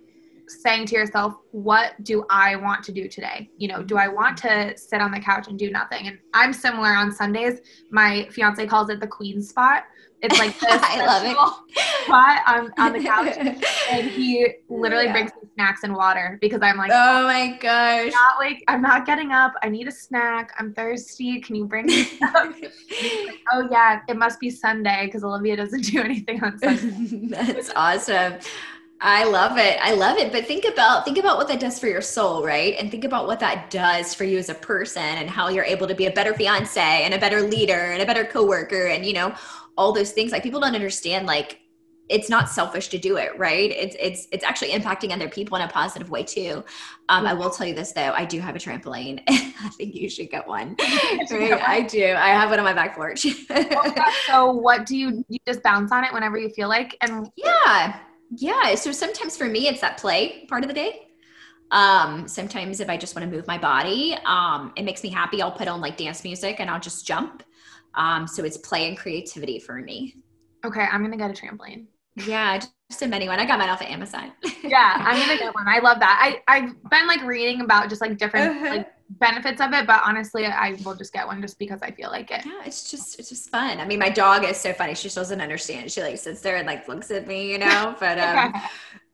[0.50, 3.48] saying to yourself, what do I want to do today?
[3.56, 6.09] You know, do I want to sit on the couch and do nothing?
[6.09, 7.61] And I'm similar on Sundays.
[7.90, 9.85] My fiance calls it the queen spot
[10.22, 12.04] it's like this I love it.
[12.04, 13.37] spot on, on the couch,
[13.90, 15.12] and he literally yeah.
[15.12, 18.83] brings me snacks and water because I'm like, oh my gosh, I'm not like I'm
[18.83, 19.54] not getting up.
[19.62, 20.52] I need a snack.
[20.59, 21.40] I'm thirsty.
[21.40, 22.54] Can you bring me stuff?
[22.61, 27.28] like, oh yeah, it must be Sunday because Olivia doesn't do anything on Sunday.
[27.28, 28.35] That's awesome.
[29.02, 29.78] I love it.
[29.80, 30.30] I love it.
[30.30, 32.76] But think about think about what that does for your soul, right?
[32.78, 35.87] And think about what that does for you as a person and how you're able
[35.88, 39.14] to be a better fiance and a better leader and a better coworker and you
[39.14, 39.35] know
[39.81, 41.59] all those things like people don't understand like
[42.11, 43.71] it's not selfish to do it right?
[43.71, 46.62] It's it's it's actually impacting other people in a positive way too.
[47.09, 48.12] Um, i will tell you this though.
[48.12, 49.23] I do have a trampoline.
[49.29, 50.77] I think you should get one.
[51.31, 51.62] Right?
[51.77, 52.05] i do.
[52.05, 53.25] I have one on my back porch.
[54.27, 58.01] So what do you you just bounce on it whenever you feel like and yeah.
[58.37, 58.75] Yeah.
[58.75, 61.07] So sometimes for me it's that play part of the day.
[61.71, 65.40] Um, sometimes if I just want to move my body, um, it makes me happy.
[65.40, 67.45] I'll put on like dance music and I'll just jump.
[67.94, 70.14] Um, so it's play and creativity for me.
[70.64, 71.87] Okay, I'm gonna get a trampoline.
[72.16, 72.59] Yeah,
[72.90, 73.38] just a mini one.
[73.38, 74.33] I got mine off of Amazon.
[74.64, 75.68] yeah, I'm gonna get one.
[75.68, 76.18] I love that.
[76.20, 78.68] I I've been like reading about just like different uh-huh.
[78.68, 82.11] like benefits of it, but honestly, I will just get one just because I feel
[82.11, 82.44] like it.
[82.44, 83.81] Yeah, it's just it's just fun.
[83.81, 84.94] I mean, my dog is so funny.
[84.94, 85.90] She doesn't understand.
[85.90, 87.96] She like sits there and like looks at me, you know.
[88.00, 88.55] But um,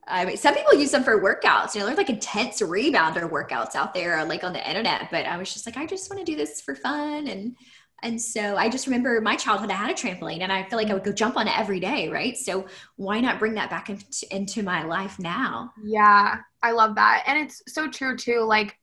[0.09, 1.75] I mean, some people use them for workouts.
[1.75, 5.11] You know, there's like intense rebounder workouts out there, like on the internet.
[5.11, 7.57] But I was just like, I just want to do this for fun and
[8.03, 10.91] And so I just remember my childhood, I had a trampoline and I feel like
[10.91, 12.37] I would go jump on it every day, right?
[12.37, 15.73] So why not bring that back into, into my life now?
[15.83, 17.25] Yeah, I love that.
[17.27, 18.41] And it's so true too.
[18.41, 18.79] Like,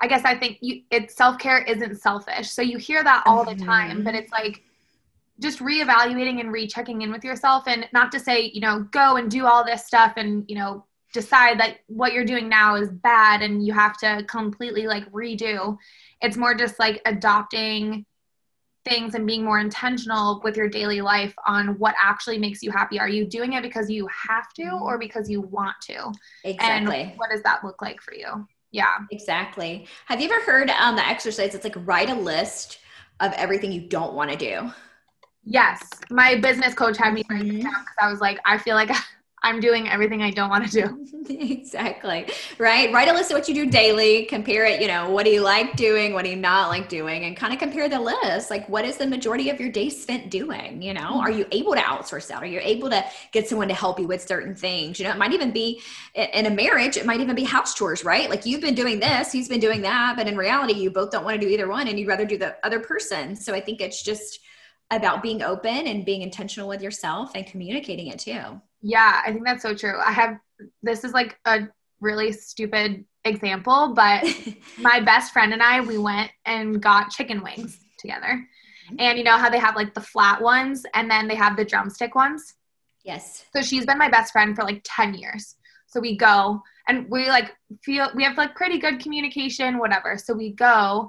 [0.00, 2.50] I guess I think you, it's self care isn't selfish.
[2.50, 4.22] So you hear that all the time, but mm-hmm.
[4.24, 4.62] it's like
[5.38, 7.64] just reevaluating and rechecking in with yourself.
[7.68, 10.84] And not to say, you know, go and do all this stuff and, you know,
[11.12, 15.76] decide that what you're doing now is bad and you have to completely like redo.
[16.20, 18.06] It's more just like adopting
[18.84, 22.98] things and being more intentional with your daily life on what actually makes you happy.
[22.98, 25.00] Are you doing it because you have to or mm-hmm.
[25.00, 26.12] because you want to?
[26.44, 27.02] Exactly.
[27.02, 28.46] And what does that look like for you?
[28.70, 28.96] Yeah.
[29.10, 29.86] Exactly.
[30.06, 31.54] Have you ever heard um, the exercise?
[31.54, 32.78] It's like write a list
[33.20, 34.72] of everything you don't want to do.
[35.44, 35.88] Yes.
[36.10, 37.60] My business coach had me write mm-hmm.
[37.60, 38.90] down because I was like, I feel like
[39.44, 41.06] I'm doing everything I don't want to do.
[41.28, 42.26] exactly.
[42.58, 42.92] Right.
[42.92, 45.40] Write a list of what you do daily, compare it, you know, what do you
[45.40, 46.12] like doing?
[46.12, 47.24] What do you not like doing?
[47.24, 48.50] And kind of compare the list.
[48.50, 50.80] Like, what is the majority of your day spent doing?
[50.80, 51.20] You know, mm-hmm.
[51.20, 52.42] are you able to outsource that?
[52.42, 55.00] Are you able to get someone to help you with certain things?
[55.00, 55.80] You know, it might even be
[56.14, 58.30] in a marriage, it might even be house chores, right?
[58.30, 60.14] Like, you've been doing this, he's been doing that.
[60.16, 62.38] But in reality, you both don't want to do either one and you'd rather do
[62.38, 63.34] the other person.
[63.34, 64.38] So I think it's just
[64.92, 68.60] about being open and being intentional with yourself and communicating it too.
[68.82, 69.98] Yeah, I think that's so true.
[69.98, 70.38] I have
[70.82, 71.68] this is like a
[72.00, 74.24] really stupid example, but
[74.78, 78.44] my best friend and I we went and got chicken wings together.
[78.86, 78.96] Mm-hmm.
[78.98, 81.64] And you know how they have like the flat ones and then they have the
[81.64, 82.54] drumstick ones?
[83.04, 83.44] Yes.
[83.54, 85.56] So she's been my best friend for like 10 years.
[85.86, 90.18] So we go and we like feel we have like pretty good communication, whatever.
[90.18, 91.08] So we go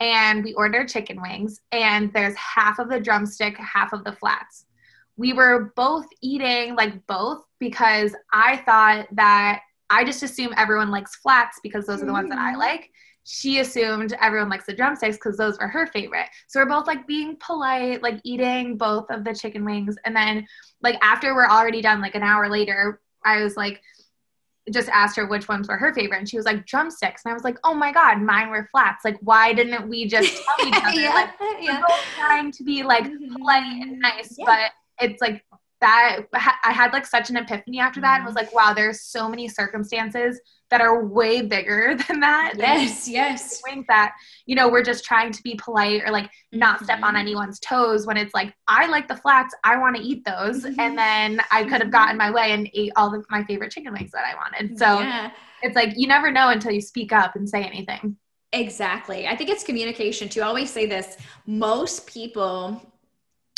[0.00, 4.66] and we order chicken wings and there's half of the drumstick, half of the flats
[5.16, 11.16] we were both eating like both because I thought that I just assume everyone likes
[11.16, 12.58] flats because those are the ones that I mm-hmm.
[12.58, 12.90] like.
[13.26, 16.26] She assumed everyone likes the drumsticks because those were her favorite.
[16.48, 19.96] So we're both like being polite, like eating both of the chicken wings.
[20.04, 20.46] And then,
[20.82, 23.80] like, after we're already done, like an hour later, I was like,
[24.70, 27.34] just asked her which ones were her favorite and she was like drumsticks and i
[27.34, 30.74] was like oh my god mine were flats like why didn't we just tell each
[30.82, 31.74] other yeah, like yeah.
[31.74, 34.00] we're both trying to be like polite and mm-hmm.
[34.00, 34.44] nice yeah.
[34.46, 35.42] but it's like
[35.84, 39.28] that I had like such an epiphany after that and was like, wow, there's so
[39.28, 42.54] many circumstances that are way bigger than that.
[42.56, 43.60] Yes, yes.
[43.60, 44.12] Think that,
[44.46, 47.16] you know, we're just trying to be polite or like not step on mm-hmm.
[47.16, 50.64] anyone's toes when it's like, I like the flats, I want to eat those.
[50.64, 50.80] Mm-hmm.
[50.80, 53.92] And then I could have gotten my way and ate all of my favorite chicken
[53.92, 54.78] wings that I wanted.
[54.78, 55.32] So yeah.
[55.62, 58.16] it's like you never know until you speak up and say anything.
[58.54, 59.26] Exactly.
[59.26, 60.40] I think it's communication too.
[60.40, 62.80] I always say this most people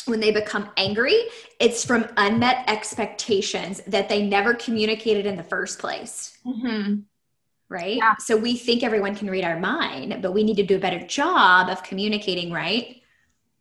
[0.06, 1.24] when they become angry,
[1.60, 6.38] it's from unmet expectations that they never communicated in the first place.
[6.46, 7.00] Mm-hmm.
[7.68, 7.96] Right.
[7.96, 8.14] Yeah.
[8.18, 11.04] So we think everyone can read our mind, but we need to do a better
[11.04, 13.02] job of communicating, right?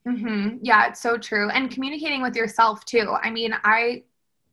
[0.08, 0.58] Mm-hmm.
[0.62, 1.49] Yeah, it's so true.
[1.49, 3.15] And communicating with yourself too.
[3.23, 4.03] I mean, I,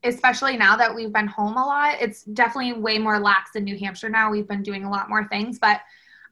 [0.04, 3.78] especially now that we've been home a lot, it's definitely way more lax in New
[3.78, 4.30] Hampshire now.
[4.30, 5.82] We've been doing a lot more things, but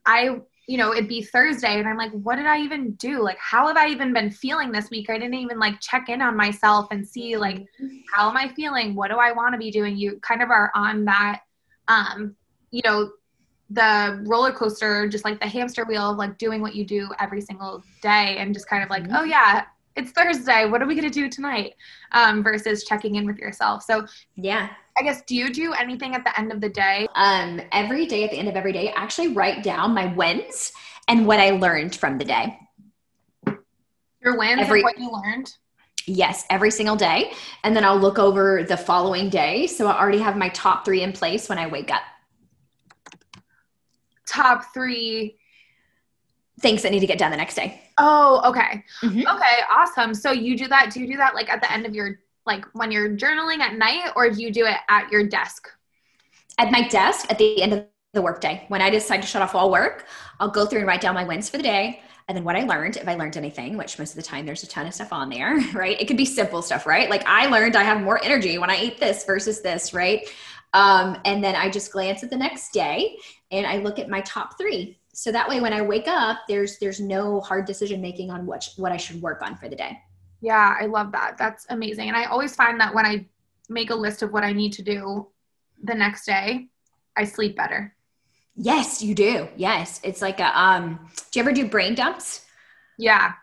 [0.05, 3.21] I you know, it'd be Thursday and I'm like, what did I even do?
[3.21, 5.09] Like, how have I even been feeling this week?
[5.09, 7.97] I didn't even like check in on myself and see like, mm-hmm.
[8.13, 8.95] how am I feeling?
[8.95, 9.97] What do I want to be doing?
[9.97, 11.41] You kind of are on that,
[11.87, 12.35] um,
[12.69, 13.11] you know,
[13.69, 17.41] the roller coaster, just like the hamster wheel of like doing what you do every
[17.41, 19.15] single day and just kind of like, mm-hmm.
[19.15, 19.63] oh yeah,
[19.95, 20.65] it's Thursday.
[20.65, 21.75] What are we going to do tonight?
[22.11, 23.83] Um, versus checking in with yourself.
[23.83, 24.69] So, yeah.
[24.97, 27.07] I guess, do you do anything at the end of the day?
[27.15, 30.71] Um, every day, at the end of every day, I actually write down my wins
[31.07, 32.57] and what I learned from the day.
[34.21, 35.51] Your wins every, and what you learned?
[36.05, 37.31] Yes, every single day.
[37.63, 39.67] And then I'll look over the following day.
[39.67, 42.03] So I already have my top three in place when I wake up.
[44.27, 45.37] Top three
[46.59, 47.81] things that need to get done the next day.
[47.97, 48.83] Oh, okay.
[49.01, 49.27] Mm-hmm.
[49.27, 50.13] Okay, awesome.
[50.13, 50.91] So you do that.
[50.93, 53.75] Do you do that like at the end of your like when you're journaling at
[53.75, 55.67] night or do you do it at your desk?
[56.57, 58.65] At my desk at the end of the workday.
[58.67, 60.05] When I decide to shut off all work,
[60.39, 62.63] I'll go through and write down my wins for the day and then what I
[62.63, 65.11] learned, if I learned anything, which most of the time there's a ton of stuff
[65.11, 65.99] on there, right?
[65.99, 67.09] It could be simple stuff, right?
[67.09, 70.27] Like I learned I have more energy when I eat this versus this, right?
[70.73, 73.17] Um, and then I just glance at the next day
[73.51, 76.77] and I look at my top three so that way when i wake up there's
[76.79, 79.97] there's no hard decision making on what what i should work on for the day
[80.41, 83.25] yeah i love that that's amazing and i always find that when i
[83.69, 85.27] make a list of what i need to do
[85.83, 86.67] the next day
[87.15, 87.95] i sleep better
[88.55, 90.99] yes you do yes it's like a um
[91.31, 92.45] do you ever do brain dumps
[92.97, 93.33] yeah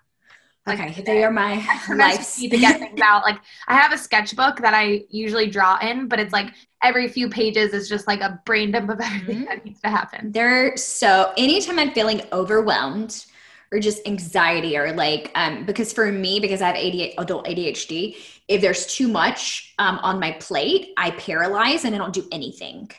[0.69, 1.55] like okay, they are my
[1.97, 2.37] life.
[2.37, 3.23] to get things out.
[3.23, 7.29] Like I have a sketchbook that I usually draw in, but it's like every few
[7.29, 9.45] pages is just like a brain dump of everything mm-hmm.
[9.47, 10.31] that needs to happen.
[10.31, 13.25] There, so anytime I'm feeling overwhelmed,
[13.73, 18.17] or just anxiety or like um because for me because i have ADHD, adult adhd
[18.49, 22.91] if there's too much um, on my plate i paralyze and i don't do anything.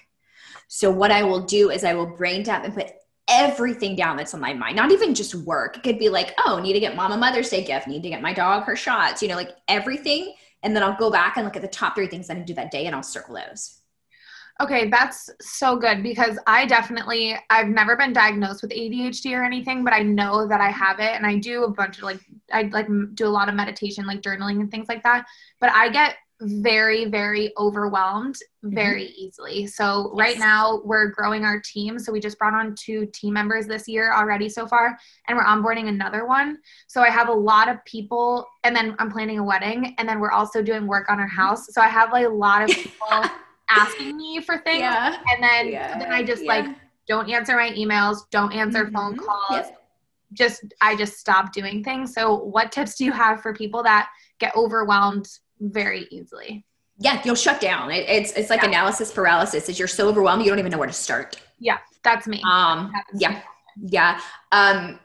[0.68, 2.92] So what i will do is i will brain dump and put
[3.28, 5.78] everything down that's on my mind not even just work.
[5.78, 8.10] It could be like oh need to get mom a mother's day gift need to
[8.10, 10.34] get my dog her shots you know like everything.
[10.62, 12.46] And then i'll go back and look at the top three things i need to
[12.48, 13.79] do that day and i'll circle those
[14.62, 19.86] Okay, that's so good because I definitely I've never been diagnosed with ADHD or anything,
[19.86, 22.20] but I know that I have it and I do a bunch of like
[22.52, 25.26] I like do a lot of meditation like journaling and things like that,
[25.62, 28.76] but I get very very overwhelmed mm-hmm.
[28.76, 29.22] very mm-hmm.
[29.22, 29.66] easily.
[29.66, 30.28] So yes.
[30.28, 33.88] right now we're growing our team, so we just brought on two team members this
[33.88, 34.98] year already so far
[35.30, 36.58] and we're onboarding another one.
[36.88, 40.20] So I have a lot of people and then I'm planning a wedding and then
[40.20, 41.68] we're also doing work on our house.
[41.74, 43.24] So I have like a lot of people
[43.70, 44.80] asking me for things.
[44.80, 45.18] Yeah.
[45.34, 45.98] and then yeah.
[45.98, 46.48] then i just yeah.
[46.48, 46.76] like
[47.08, 48.96] don't answer my emails don't answer mm-hmm.
[48.96, 49.68] phone calls.
[50.34, 52.14] Just i just stop doing things.
[52.14, 55.28] So what tips do you have for people that get overwhelmed
[55.60, 56.66] very easily?
[57.00, 57.92] Yeah you'll shut down.
[57.92, 59.70] It, it's it's like analysis paralysis.
[59.70, 61.40] Is you're so overwhelmed you don't even know where to start.
[61.60, 62.42] Yeah that's me.
[62.50, 63.42] Um yeah.
[63.82, 64.20] yeah.
[64.52, 65.00] Um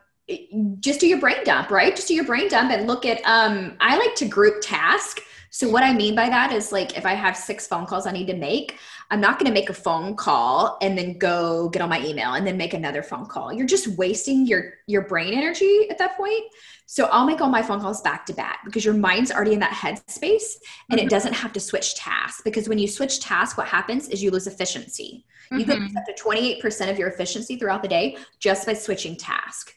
[0.81, 1.95] just do your brain dump right?
[1.95, 5.21] Just do your brain dump and look at um i like to group task
[5.55, 8.11] so what I mean by that is like if I have six phone calls I
[8.11, 8.77] need to make,
[9.13, 12.35] I'm not going to make a phone call and then go get on my email
[12.35, 13.53] and then make another phone call.
[13.53, 16.43] You're just wasting your your brain energy at that point.
[16.87, 19.61] So I'll make all my phone calls back to back because your mind's already in
[19.61, 20.57] that headspace
[20.91, 21.07] and mm-hmm.
[21.07, 24.33] it doesn't have to switch tasks because when you switch tasks what happens is you
[24.33, 25.25] lose efficiency.
[25.53, 25.59] Mm-hmm.
[25.61, 29.17] You can lose up to 28% of your efficiency throughout the day just by switching
[29.17, 29.73] task.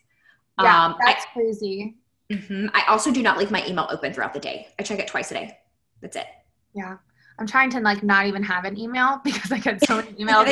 [0.60, 1.98] Yeah, um, that's I, crazy.
[2.32, 2.70] Mm-hmm.
[2.74, 4.70] I also do not leave my email open throughout the day.
[4.80, 5.58] I check it twice a day.
[6.02, 6.28] That's it.
[6.74, 6.98] Yeah.
[7.40, 10.48] I'm trying to like not even have an email because I get so many emails.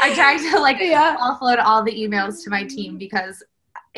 [0.00, 1.16] I try to like yeah.
[1.20, 3.42] offload all the emails to my team because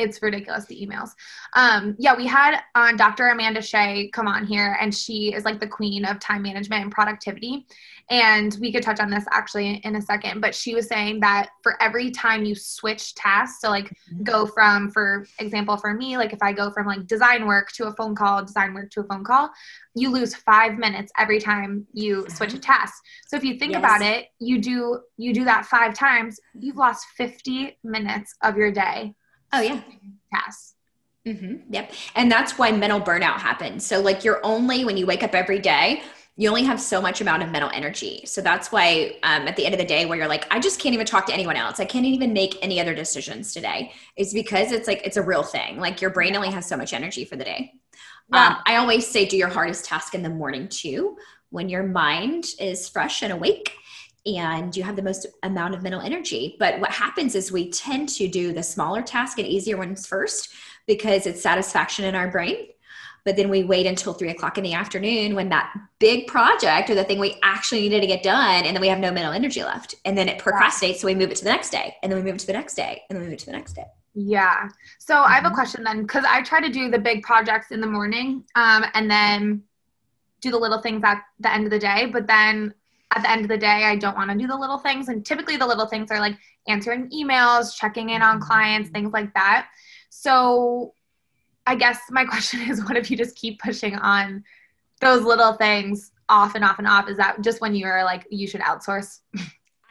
[0.01, 1.11] it's ridiculous the emails.
[1.55, 3.27] Um, yeah, we had uh, Dr.
[3.27, 6.91] Amanda Shea come on here, and she is like the queen of time management and
[6.91, 7.65] productivity.
[8.09, 11.49] And we could touch on this actually in a second, but she was saying that
[11.63, 14.23] for every time you switch tasks, so like mm-hmm.
[14.23, 17.87] go from, for example, for me, like if I go from like design work to
[17.87, 19.49] a phone call, design work to a phone call,
[19.95, 22.93] you lose five minutes every time you switch a task.
[23.27, 23.79] So if you think yes.
[23.79, 28.71] about it, you do you do that five times, you've lost 50 minutes of your
[28.71, 29.15] day
[29.53, 29.81] Oh yeah.
[30.33, 30.75] Pass.
[31.27, 31.73] Mm-hmm.
[31.73, 31.93] Yep.
[32.15, 33.85] And that's why mental burnout happens.
[33.85, 36.01] So like you're only when you wake up every day,
[36.37, 38.23] you only have so much amount of mental energy.
[38.25, 40.79] So that's why um, at the end of the day, where you're like, I just
[40.79, 41.79] can't even talk to anyone else.
[41.79, 43.91] I can't even make any other decisions today.
[44.15, 45.77] It's because it's like it's a real thing.
[45.77, 47.73] Like your brain only has so much energy for the day.
[48.31, 48.47] Yeah.
[48.47, 51.17] Um, I always say do your hardest task in the morning too,
[51.49, 53.73] when your mind is fresh and awake
[54.25, 56.55] and you have the most amount of mental energy.
[56.59, 60.53] But what happens is we tend to do the smaller task and easier ones first
[60.87, 62.67] because it's satisfaction in our brain.
[63.23, 66.95] But then we wait until three o'clock in the afternoon when that big project or
[66.95, 69.63] the thing we actually needed to get done, and then we have no mental energy
[69.63, 69.93] left.
[70.05, 72.25] And then it procrastinates, so we move it to the next day, and then we
[72.25, 73.85] move it to the next day, and then we move it to the next day.
[74.15, 74.69] Yeah.
[74.97, 75.31] So mm-hmm.
[75.31, 75.55] I have a mm-hmm.
[75.55, 79.09] question then, because I try to do the big projects in the morning, um, and
[79.09, 79.63] then
[80.41, 82.07] do the little things at the end of the day.
[82.07, 82.73] But then
[83.13, 85.09] at the end of the day, I don't want to do the little things.
[85.09, 89.33] And typically, the little things are like answering emails, checking in on clients, things like
[89.33, 89.67] that.
[90.09, 90.93] So,
[91.67, 94.43] I guess my question is what if you just keep pushing on
[94.99, 97.09] those little things off and off and off?
[97.09, 99.19] Is that just when you're like, you should outsource?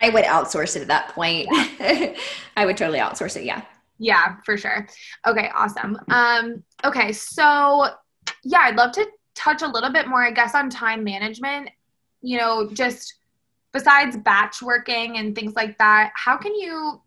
[0.00, 1.48] I would outsource it at that point.
[1.50, 2.14] Yeah.
[2.56, 3.44] I would totally outsource it.
[3.44, 3.62] Yeah.
[3.98, 4.88] Yeah, for sure.
[5.26, 5.98] Okay, awesome.
[6.09, 7.87] Um, okay, so
[8.42, 11.68] yeah, I'd love to touch a little bit more, I guess, on time management
[12.22, 13.14] you know, just
[13.72, 17.00] besides batch working and things like that, how can you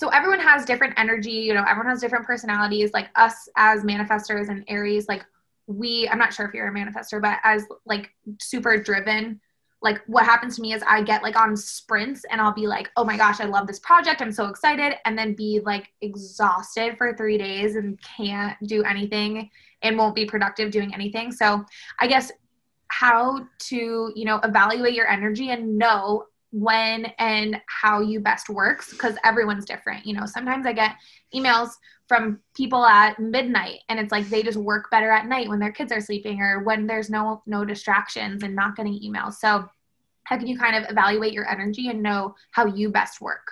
[0.00, 2.90] so everyone has different energy, you know, everyone has different personalities.
[2.94, 5.22] Like us as manifestors and Aries, like
[5.66, 8.10] we I'm not sure if you're a manifestor, but as like
[8.40, 9.38] super driven,
[9.82, 12.90] like what happens to me is I get like on sprints and I'll be like,
[12.96, 14.20] oh my gosh, I love this project.
[14.20, 14.94] I'm so excited.
[15.04, 19.50] And then be like exhausted for three days and can't do anything
[19.82, 21.32] and won't be productive doing anything.
[21.32, 21.64] So
[21.98, 22.30] I guess
[22.90, 28.90] how to you know evaluate your energy and know when and how you best works
[28.90, 30.04] because everyone's different.
[30.04, 30.96] You know sometimes i get
[31.34, 31.70] emails
[32.08, 35.70] from people at midnight and it's like they just work better at night when their
[35.70, 39.34] kids are sleeping or when there's no no distractions and not getting emails.
[39.34, 39.68] So
[40.24, 43.46] how can you kind of evaluate your energy and know how you best work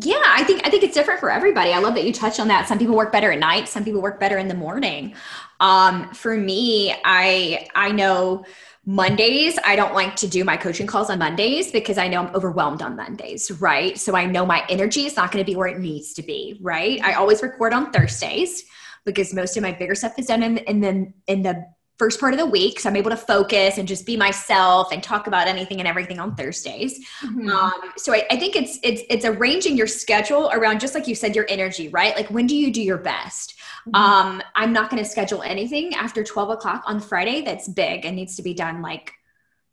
[0.00, 1.72] yeah, I think I think it's different for everybody.
[1.72, 2.68] I love that you touched on that.
[2.68, 5.14] Some people work better at night, some people work better in the morning.
[5.60, 8.44] Um, for me, I I know
[8.84, 12.34] Mondays, I don't like to do my coaching calls on Mondays because I know I'm
[12.36, 13.98] overwhelmed on Mondays, right?
[13.98, 16.58] So I know my energy is not going to be where it needs to be,
[16.60, 17.00] right?
[17.02, 18.64] I always record on Thursdays
[19.04, 21.66] because most of my bigger stuff is done in, in the in the
[21.98, 25.02] first part of the week so i'm able to focus and just be myself and
[25.02, 27.48] talk about anything and everything on thursdays mm-hmm.
[27.48, 31.14] um, so I, I, think it's it's it's arranging your schedule around just like you
[31.14, 33.54] said your energy right like when do you do your best
[33.86, 33.94] mm-hmm.
[33.94, 38.16] um, i'm not going to schedule anything after 12 o'clock on friday that's big and
[38.16, 39.12] needs to be done like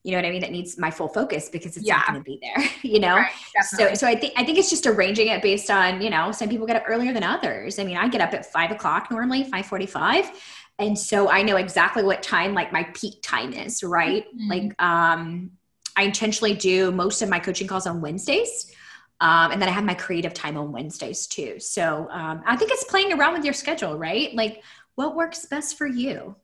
[0.03, 0.41] you know what I mean?
[0.41, 1.95] That needs my full focus because it's yeah.
[1.95, 3.15] not going to be there, you know?
[3.15, 3.32] Right,
[3.63, 6.49] so, so I think, I think it's just arranging it based on, you know, some
[6.49, 7.80] people get up earlier than others.
[7.80, 10.32] I mean, I get up at five o'clock normally, 545
[10.80, 14.26] and so i know exactly what time like my peak time is right?
[14.28, 14.49] Mm-hmm.
[14.49, 15.51] like um
[15.95, 18.71] i intentionally do most of my coaching calls on wednesdays
[19.21, 21.59] um, and then i have my creative time on wednesdays too.
[21.59, 24.34] So um, i think it's playing around with your schedule right?
[24.36, 24.63] Like
[24.95, 26.36] what works best for you?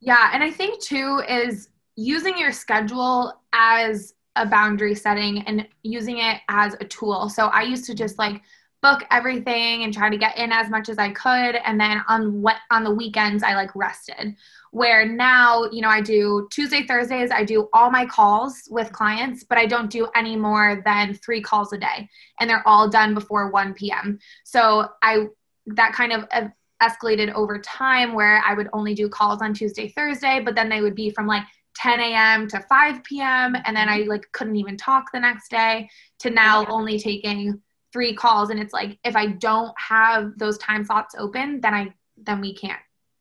[0.00, 6.18] Yeah and i think too is using your schedule as a boundary setting and using
[6.18, 7.28] it as a tool.
[7.28, 8.42] So i used to just like
[8.80, 11.56] book everything and try to get in as much as I could.
[11.56, 14.36] And then on what on the weekends I like rested.
[14.70, 19.42] Where now, you know, I do Tuesday, Thursdays, I do all my calls with clients,
[19.42, 22.08] but I don't do any more than three calls a day.
[22.38, 24.18] And they're all done before 1 p.m.
[24.44, 25.26] So I
[25.66, 26.48] that kind of uh,
[26.82, 30.80] escalated over time where I would only do calls on Tuesday, Thursday, but then they
[30.80, 31.42] would be from like
[31.76, 32.48] 10 a.m.
[32.48, 33.56] to 5 p.m.
[33.64, 35.88] And then I like couldn't even talk the next day
[36.20, 37.60] to now only taking
[37.98, 41.92] three calls and it's like if i don't have those time slots open then i
[42.16, 42.78] then we can't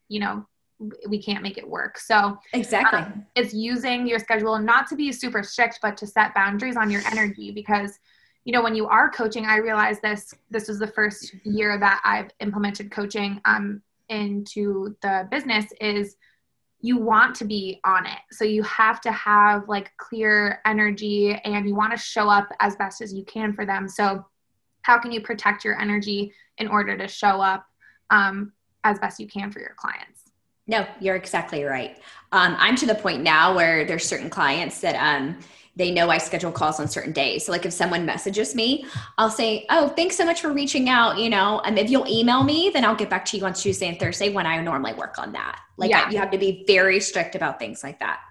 [0.07, 0.45] you know
[1.07, 1.97] we can't make it work.
[1.97, 2.99] So exactly.
[2.99, 6.91] um, it's using your schedule not to be super strict but to set boundaries on
[6.91, 7.97] your energy because
[8.45, 11.99] you know when you are coaching i realized this this was the first year that
[12.05, 16.15] i've implemented coaching um into the business is
[16.80, 18.19] you want to be on it.
[18.32, 22.75] So you have to have like clear energy and you want to show up as
[22.75, 23.89] best as you can for them.
[23.89, 24.25] So
[24.88, 27.67] how can you protect your energy in order to show up
[28.09, 28.53] um,
[28.85, 30.31] as best you can for your clients
[30.65, 31.97] no you're exactly right
[32.31, 35.38] um, i'm to the point now where there's certain clients that um,
[35.75, 37.45] they know I schedule calls on certain days.
[37.45, 38.88] So like if someone messages me,
[39.19, 42.43] I'll say, "Oh, thanks so much for reaching out." You know, and if you'll email
[42.43, 45.19] me, then I'll get back to you on Tuesday and Thursday when I normally work
[45.19, 45.59] on that.
[45.77, 46.09] Like yeah.
[46.09, 48.21] you have to be very strict about things like that.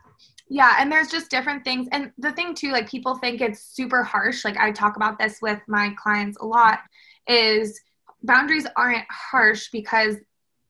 [0.48, 1.88] Yeah, and there's just different things.
[1.90, 4.44] And the thing too, like people think it's super harsh.
[4.44, 6.80] Like I talk about this with my clients a lot
[7.26, 7.80] is
[8.22, 10.16] boundaries aren't harsh because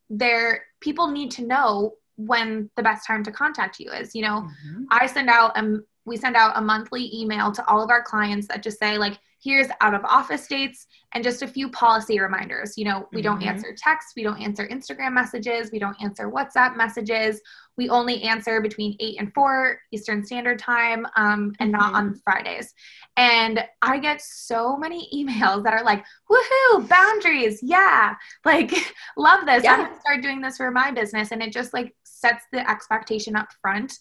[0.09, 4.15] they're people need to know when the best time to contact you is.
[4.15, 4.85] You know, mm-hmm.
[4.91, 8.47] I send out a we send out a monthly email to all of our clients
[8.49, 12.79] that just say like here's out of office dates and just a few policy reminders.
[12.79, 13.49] You know, we don't mm-hmm.
[13.49, 17.41] answer texts, we don't answer Instagram messages, we don't answer WhatsApp messages.
[17.77, 21.81] We only answer between 8 and 4 Eastern Standard Time um, and mm-hmm.
[21.81, 22.73] not on Fridays.
[23.17, 27.61] And I get so many emails that are like, woohoo, boundaries.
[27.63, 28.15] Yeah.
[28.45, 28.73] Like,
[29.17, 29.65] love this.
[29.65, 29.73] Yeah.
[29.73, 31.33] I'm going to start doing this for my business.
[31.33, 33.93] And it just like sets the expectation up front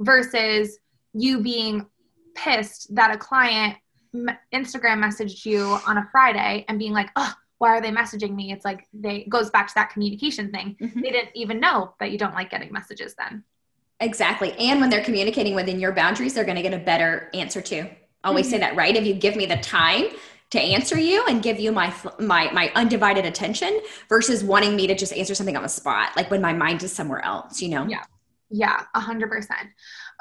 [0.00, 0.78] versus
[1.12, 1.86] you being
[2.34, 3.76] pissed that a client
[4.52, 8.52] Instagram messaged you on a Friday and being like, oh, why are they messaging me?
[8.52, 10.76] It's like they goes back to that communication thing.
[10.80, 11.02] Mm-hmm.
[11.02, 13.44] They didn't even know that you don't like getting messages then.
[14.00, 14.52] Exactly.
[14.58, 17.86] And when they're communicating within your boundaries, they're going to get a better answer too.
[18.24, 18.52] Always mm-hmm.
[18.52, 18.96] say that, right?
[18.96, 20.06] If you give me the time
[20.50, 24.94] to answer you and give you my my my undivided attention versus wanting me to
[24.94, 27.86] just answer something on the spot, like when my mind is somewhere else, you know?
[27.86, 28.02] Yeah.
[28.52, 29.68] Yeah, a hundred percent.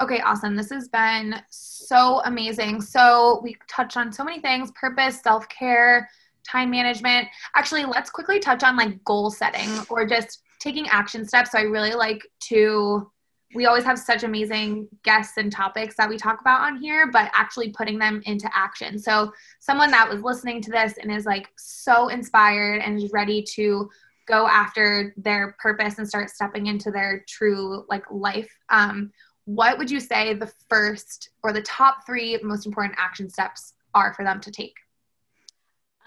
[0.01, 0.55] Okay, awesome.
[0.55, 2.79] This has been so amazing.
[2.81, 6.07] So we touched on so many things: purpose, self care,
[6.47, 7.27] time management.
[7.55, 11.51] Actually, let's quickly touch on like goal setting or just taking action steps.
[11.51, 13.11] So I really like to.
[13.55, 17.31] We always have such amazing guests and topics that we talk about on here, but
[17.33, 18.99] actually putting them into action.
[18.99, 23.41] So, someone that was listening to this and is like so inspired and is ready
[23.55, 23.89] to
[24.27, 29.11] go after their purpose and start stepping into their true like life um,
[29.45, 34.13] what would you say the first or the top three most important action steps are
[34.13, 34.75] for them to take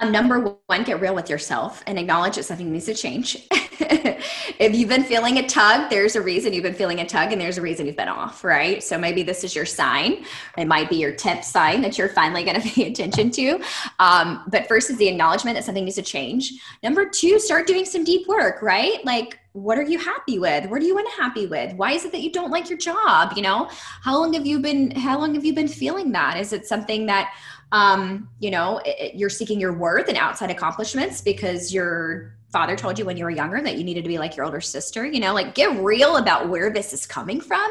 [0.00, 3.46] um, number one, get real with yourself and acknowledge that something needs to change.
[3.50, 7.40] if you've been feeling a tug, there's a reason you've been feeling a tug and
[7.40, 8.82] there's a reason you've been off, right?
[8.82, 10.24] So maybe this is your sign.
[10.58, 13.60] It might be your tip sign that you're finally going to pay attention to.
[13.98, 16.52] Um, but first is the acknowledgement that something needs to change.
[16.82, 19.04] Number two, start doing some deep work, right?
[19.04, 22.22] Like, what are you happy with what are you unhappy with why is it that
[22.22, 23.68] you don't like your job you know
[24.00, 27.04] how long have you been how long have you been feeling that is it something
[27.04, 27.34] that
[27.72, 32.98] um, you know, it, you're seeking your worth and outside accomplishments because your father told
[32.98, 35.18] you when you were younger that you needed to be like your older sister, you
[35.18, 37.68] know, like get real about where this is coming from.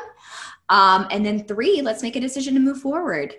[0.70, 3.36] Um, and then three, let's make a decision to move forward.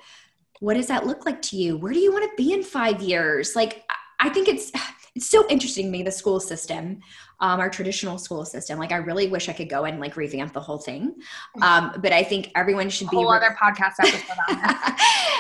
[0.61, 1.77] What does that look like to you?
[1.77, 3.57] Where do you want to be in five years?
[3.57, 3.85] Like,
[4.21, 4.71] I think it's
[5.15, 7.01] it's so interesting to me the school system
[7.43, 8.79] um, our traditional school system.
[8.79, 11.15] Like i really wish i could go and like revamp the whole thing.
[11.61, 14.23] Um, but i think everyone should be whole re- other podcast episode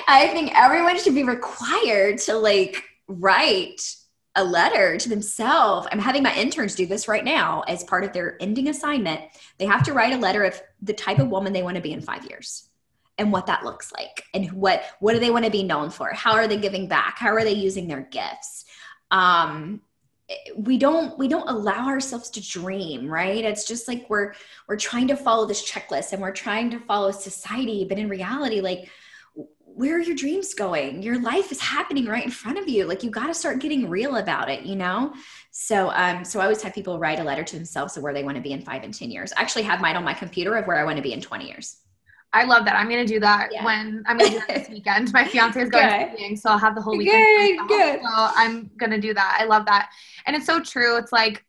[0.08, 3.96] i think everyone should be required to like write
[4.34, 5.86] a letter to themselves.
[5.92, 9.20] I'm having my interns do this right now as part of their ending assignment.
[9.58, 11.92] They have to write a letter of the type of woman they want to be
[11.92, 12.66] in five years
[13.18, 16.12] and what that looks like and what what do they want to be known for?
[16.14, 17.18] How are they giving back?
[17.18, 18.64] How are they using their gifts
[19.12, 19.80] um,
[20.56, 23.44] we don't we don't allow ourselves to dream right?
[23.44, 24.32] It's just like we're
[24.66, 28.60] we're trying to follow this checklist and we're trying to follow society but in reality
[28.60, 28.90] like
[29.74, 31.02] where are your dreams going?
[31.02, 32.84] Your life is happening right in front of you.
[32.84, 35.14] Like you got to start getting real about it you know?
[35.50, 38.24] So um so i always have people write a letter to themselves of where they
[38.24, 39.32] want to be in five and ten years.
[39.36, 41.46] I actually have mine on my computer of where i want to be in 20
[41.46, 41.81] years
[42.34, 42.76] I love that.
[42.76, 43.64] I'm gonna do that yeah.
[43.64, 45.12] when I'm gonna do that this weekend.
[45.12, 46.16] My fiance is going good.
[46.16, 47.58] skiing, so I'll have the whole weekend.
[47.58, 48.00] Good, good.
[48.00, 49.38] So I'm gonna do that.
[49.40, 49.90] I love that,
[50.26, 50.96] and it's so true.
[50.96, 51.44] It's like,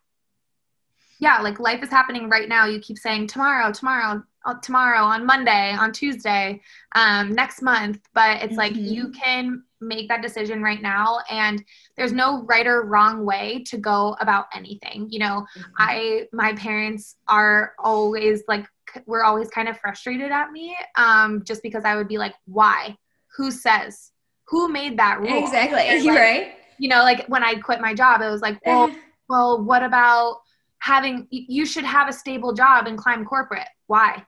[1.20, 2.66] yeah, like life is happening right now.
[2.66, 6.62] You keep saying tomorrow, tomorrow, uh, tomorrow, on Monday, on Tuesday,
[6.96, 8.56] um, next month, but it's mm-hmm.
[8.56, 11.64] like you can make that decision right now, and
[11.98, 15.08] there's no right or wrong way to go about anything.
[15.10, 15.72] You know, mm-hmm.
[15.78, 18.66] I my parents are always like
[19.06, 22.96] were always kind of frustrated at me um, just because I would be like, why?
[23.38, 24.12] Who says?
[24.48, 25.44] Who made that rule?
[25.44, 26.00] Exactly.
[26.04, 26.54] You're right.
[26.78, 28.94] You know, like when I quit my job, it was like, well,
[29.30, 30.42] well, what about
[30.80, 33.68] having, you should have a stable job and climb corporate.
[33.88, 34.24] Why?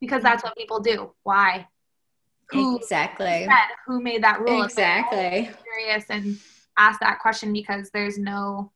[0.00, 1.12] Because that's what people do.
[1.22, 1.66] Why?
[2.52, 3.46] Who exactly.
[3.46, 4.62] Said, who made that rule?
[4.62, 5.50] Exactly.
[5.62, 6.38] curious and
[6.76, 8.72] ask that question because there's no,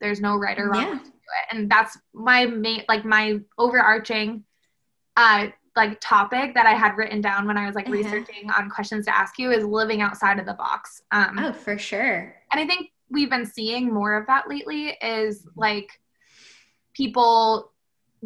[0.00, 0.82] there's no right or wrong.
[0.82, 1.56] Yeah it.
[1.56, 4.44] And that's my main, like my overarching,
[5.16, 7.96] uh, like topic that I had written down when I was like uh-huh.
[7.96, 11.02] researching on questions to ask you is living outside of the box.
[11.10, 12.34] Um, oh, for sure.
[12.52, 15.88] And I think we've been seeing more of that lately is like
[16.94, 17.72] people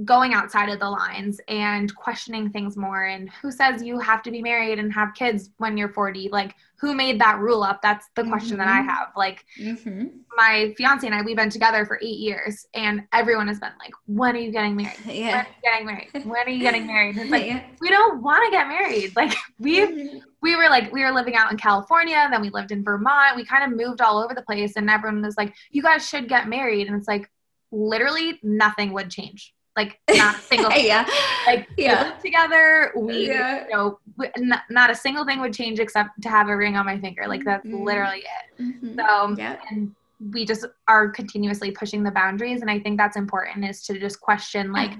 [0.04, 4.30] going outside of the lines and questioning things more and who says you have to
[4.30, 8.08] be married and have kids when you're 40 like who made that rule up that's
[8.14, 8.58] the question mm-hmm.
[8.58, 8.88] that i mm-hmm.
[8.88, 10.06] have like mm-hmm.
[10.36, 13.92] my fiance and i we've been together for eight years and everyone has been like
[14.06, 15.44] when are you getting married yeah.
[15.44, 17.64] when are you getting married when are you getting married it's like yeah.
[17.80, 20.18] we don't want to get married like we mm-hmm.
[20.42, 23.44] we were like we were living out in california then we lived in vermont we
[23.44, 26.48] kind of moved all over the place and everyone was like you guys should get
[26.48, 27.28] married and it's like
[27.72, 31.08] literally nothing would change like not a single yeah
[31.46, 32.02] like yeah.
[32.02, 33.64] we live together we yeah.
[33.64, 33.98] you know
[34.38, 37.26] not, not, a single thing would change except to have a ring on my finger
[37.28, 37.84] like that's mm-hmm.
[37.84, 38.98] literally it mm-hmm.
[38.98, 39.56] so yeah.
[39.70, 39.94] and
[40.32, 44.20] we just are continuously pushing the boundaries and i think that's important is to just
[44.20, 44.92] question like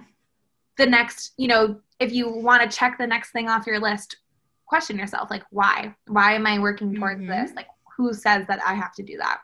[0.77, 4.19] the next you know if you want to check the next thing off your list
[4.67, 7.31] question yourself like why why am i working towards mm-hmm.
[7.31, 7.67] this like
[7.97, 9.41] who says that i have to do that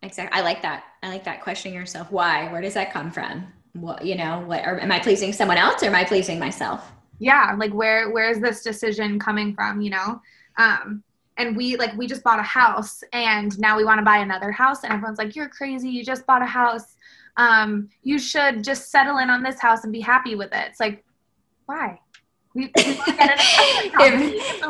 [0.00, 3.46] exactly i like that i like that questioning yourself why where does that come from
[3.74, 6.92] what you know what or am i pleasing someone else or am i pleasing myself
[7.18, 10.20] yeah like where where's this decision coming from you know
[10.58, 11.02] um
[11.38, 14.50] and we like we just bought a house and now we want to buy another
[14.50, 16.96] house and everyone's like you're crazy you just bought a house
[17.38, 20.80] um you should just settle in on this house and be happy with it it's
[20.80, 21.02] like
[21.64, 21.98] why
[22.54, 22.98] we, we if,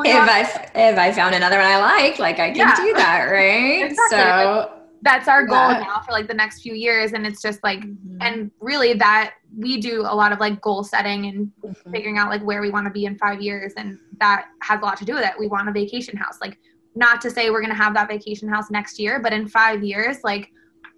[0.05, 2.77] if I if I found another one I like, like I can yeah.
[2.77, 3.83] do that, right?
[3.91, 4.19] Exactly.
[4.19, 5.81] So that's our goal yeah.
[5.81, 8.17] now for like the next few years and it's just like mm-hmm.
[8.21, 11.91] and really that we do a lot of like goal setting and mm-hmm.
[11.91, 14.85] figuring out like where we want to be in five years and that has a
[14.85, 16.59] lot to do with it we want a vacation house like
[16.95, 19.83] not to say we're going to have that vacation house next year but in five
[19.83, 20.51] years like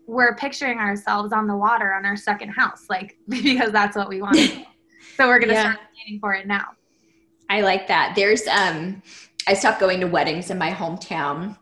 [0.07, 4.20] we're picturing ourselves on the water on our second house like because that's what we
[4.20, 4.36] want
[5.16, 5.72] so we're going to yeah.
[5.72, 6.66] start planning for it now
[7.48, 9.02] i like that there's um
[9.46, 11.57] i stopped going to weddings in my hometown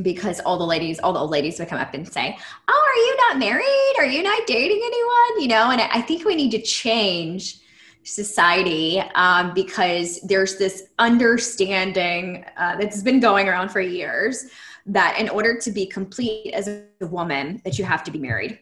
[0.00, 2.36] because all the ladies, all the old ladies would come up and say,
[2.68, 3.94] Oh, are you not married?
[3.98, 5.42] Are you not dating anyone?
[5.42, 7.60] You know, and I think we need to change
[8.04, 14.46] society um, because there's this understanding uh, that's been going around for years
[14.86, 18.58] that in order to be complete as a woman that you have to be married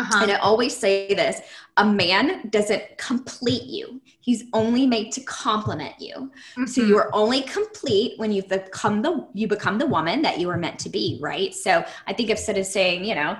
[0.00, 0.22] uh-huh.
[0.22, 1.40] And I always say this
[1.76, 6.14] a man doesn't complete you, he's only made to complement you.
[6.14, 6.66] Mm-hmm.
[6.66, 10.48] So you are only complete when you've become the you become the woman that you
[10.48, 11.54] were meant to be, right?
[11.54, 13.36] So I think instead of saying, you know,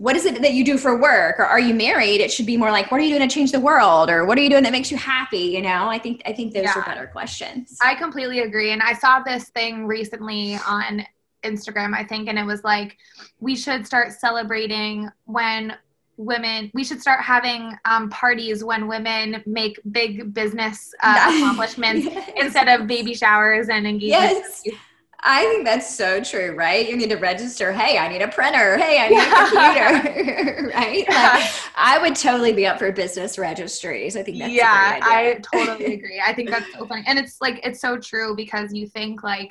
[0.00, 2.56] what is it that you do for work or are you married it should be
[2.56, 4.62] more like what are you doing to change the world or what are you doing
[4.62, 6.72] that makes you happy you know i think i think those yeah.
[6.74, 11.04] are better questions i completely agree and i saw this thing recently on
[11.44, 12.96] instagram i think and it was like
[13.40, 15.76] we should start celebrating when
[16.20, 22.30] women we should start having um, parties when women make big business uh, accomplishments yes.
[22.36, 24.76] instead of baby showers and engagements yes.
[25.22, 26.88] I think that's so true, right?
[26.88, 27.72] You need to register.
[27.72, 28.78] Hey, I need a printer.
[28.78, 31.06] Hey, I need a computer, right?
[31.06, 34.16] Like, I would totally be up for business registries.
[34.16, 36.22] I think that's yeah, I totally agree.
[36.24, 39.50] I think that's so funny, and it's like it's so true because you think like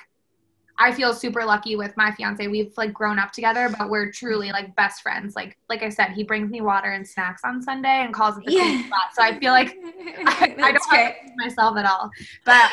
[0.82, 2.47] I feel super lucky with my fiance.
[2.47, 5.36] We've like grown up together, but we're truly like best friends.
[5.36, 8.45] Like like I said, he brings me water and snacks on Sunday and calls it
[8.45, 8.86] the yeah.
[8.88, 9.09] spot.
[9.13, 9.75] So I feel like
[10.25, 12.09] I, I don't have myself at all.
[12.45, 12.71] But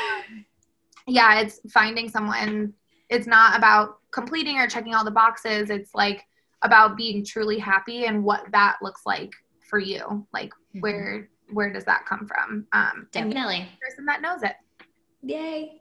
[1.08, 2.72] yeah, it's finding someone.
[3.10, 5.68] It's not about completing or checking all the boxes.
[5.68, 6.24] It's like
[6.62, 9.32] about being truly happy and what that looks like
[9.68, 10.26] for you.
[10.32, 10.80] Like mm-hmm.
[10.80, 12.66] where where does that come from?
[12.72, 14.54] Um, Definitely, person that knows it.
[15.22, 15.80] Yay.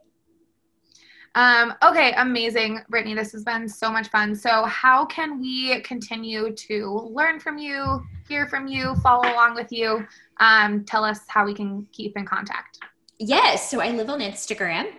[1.36, 3.14] Um, okay, amazing, Brittany.
[3.14, 4.34] This has been so much fun.
[4.34, 9.70] So, how can we continue to learn from you, hear from you, follow along with
[9.70, 10.08] you?
[10.40, 12.80] Um, tell us how we can keep in contact.
[13.20, 13.70] Yes.
[13.70, 14.94] So, I live on Instagram.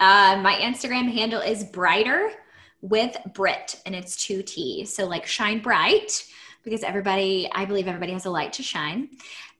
[0.00, 2.32] Uh, my Instagram handle is brighter
[2.80, 4.86] with Britt, and it's two T.
[4.86, 6.24] So, like shine bright
[6.64, 9.08] because everybody, I believe everybody has a light to shine.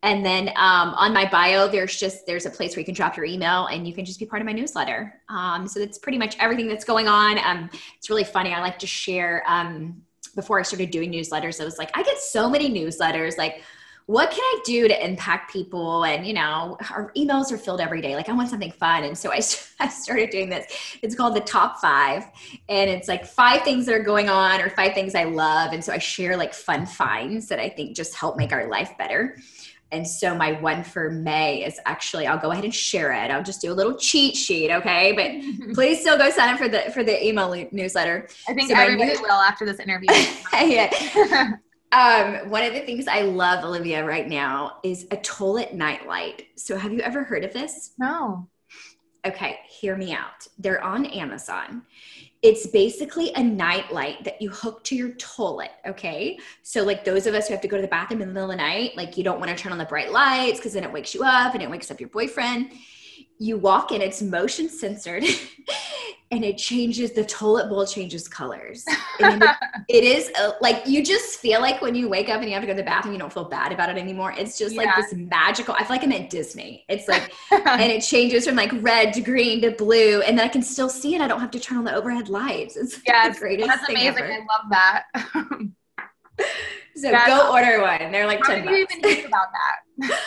[0.04, 3.16] And then um, on my bio, there's just there's a place where you can drop
[3.16, 5.20] your email and you can just be part of my newsletter.
[5.28, 7.38] Um, so that's pretty much everything that's going on.
[7.38, 8.52] Um, it's really funny.
[8.52, 9.44] I like to share.
[9.46, 10.02] Um,
[10.34, 13.36] before I started doing newsletters, I was like, I get so many newsletters.
[13.36, 13.62] Like,
[14.06, 16.04] what can I do to impact people?
[16.04, 18.16] And you know, our emails are filled every day.
[18.16, 19.36] Like, I want something fun, and so I,
[19.80, 20.66] I started doing this.
[21.02, 22.24] It's called the Top Five,
[22.68, 25.72] and it's like five things that are going on or five things I love.
[25.72, 28.92] And so I share like fun finds that I think just help make our life
[28.98, 29.36] better.
[29.92, 33.30] And so my one for May is actually I'll go ahead and share it.
[33.30, 35.12] I'll just do a little cheat sheet, okay?
[35.12, 38.26] But please still go sign up for the for the email newsletter.
[38.48, 40.08] I think so everybody will after this interview.
[40.54, 41.52] yeah.
[41.92, 46.46] Um, one of the things I love, Olivia, right now is a toilet nightlight.
[46.56, 47.92] So have you ever heard of this?
[47.98, 48.48] No.
[49.24, 50.46] Okay, hear me out.
[50.58, 51.82] They're on Amazon
[52.42, 55.70] it's basically a night light that you hook to your toilet.
[55.86, 56.38] Okay.
[56.62, 58.50] So, like those of us who have to go to the bathroom in the middle
[58.50, 60.82] of the night, like you don't want to turn on the bright lights because then
[60.82, 62.72] it wakes you up and it wakes up your boyfriend.
[63.42, 65.24] You walk in, it's motion censored
[66.32, 68.84] and it changes the toilet bowl changes colors.
[69.18, 69.50] It,
[69.88, 72.62] it is a, like you just feel like when you wake up and you have
[72.62, 74.32] to go to the bathroom you don't feel bad about it anymore.
[74.38, 74.82] It's just yeah.
[74.82, 76.84] like this magical i feel like i'm at disney.
[76.88, 80.48] It's like and it changes from like red to green to blue and then i
[80.48, 81.20] can still see it.
[81.20, 82.76] I don't have to turn on the overhead lights.
[82.76, 84.08] It's yeah the greatest that's amazing.
[84.08, 84.32] ever.
[84.32, 85.04] i love that.
[86.94, 88.12] So go order one.
[88.12, 89.48] They're like how 10 did you even hear about
[89.98, 90.20] that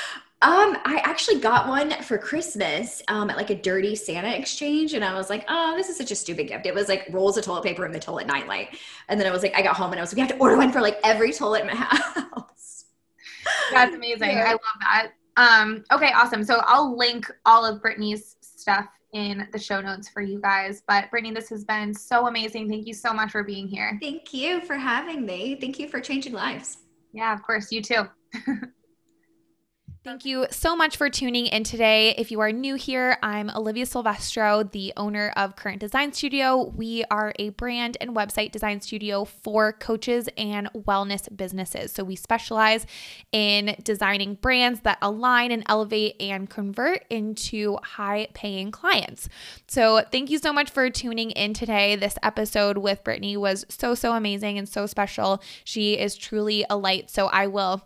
[0.46, 5.04] um, I actually got one for Christmas um, at like a dirty Santa exchange, and
[5.04, 7.44] I was like, "Oh, this is such a stupid gift." It was like rolls of
[7.44, 8.78] toilet paper and the toilet nightlight,
[9.08, 10.38] and then I was like, I got home and I was like, "We have to
[10.38, 12.86] order one for like every toilet in my house."
[13.72, 14.30] That's amazing.
[14.30, 14.46] Yeah.
[14.46, 15.12] I love that.
[15.36, 16.44] Um, okay, awesome.
[16.44, 20.84] So I'll link all of Brittany's stuff in the show notes for you guys.
[20.88, 22.70] But Brittany, this has been so amazing.
[22.70, 23.98] Thank you so much for being here.
[24.00, 25.58] Thank you for having me.
[25.60, 26.78] Thank you for changing lives.
[27.14, 27.72] Yeah, of course.
[27.72, 28.04] You too.
[30.06, 32.14] Thank you so much for tuning in today.
[32.16, 36.72] If you are new here, I'm Olivia Silvestro, the owner of Current Design Studio.
[36.76, 41.92] We are a brand and website design studio for coaches and wellness businesses.
[41.92, 42.86] So we specialize
[43.32, 49.28] in designing brands that align and elevate and convert into high paying clients.
[49.68, 51.96] So thank you so much for tuning in today.
[51.96, 55.42] This episode with Brittany was so, so amazing and so special.
[55.64, 57.10] She is truly a light.
[57.10, 57.82] So I will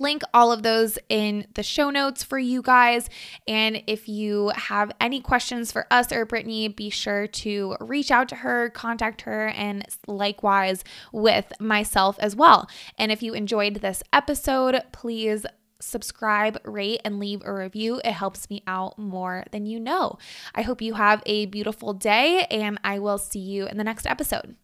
[0.00, 3.08] link all of those in the show notes for you guys.
[3.46, 8.28] And if you have any questions for us or Brittany, be sure to reach out
[8.30, 12.68] to her, contact her, and likewise with myself as well.
[12.98, 15.46] And if you enjoyed this episode, please
[15.80, 18.00] subscribe, rate, and leave a review.
[18.04, 20.18] It helps me out more than you know.
[20.54, 24.06] I hope you have a beautiful day, and I will see you in the next
[24.06, 24.56] episode.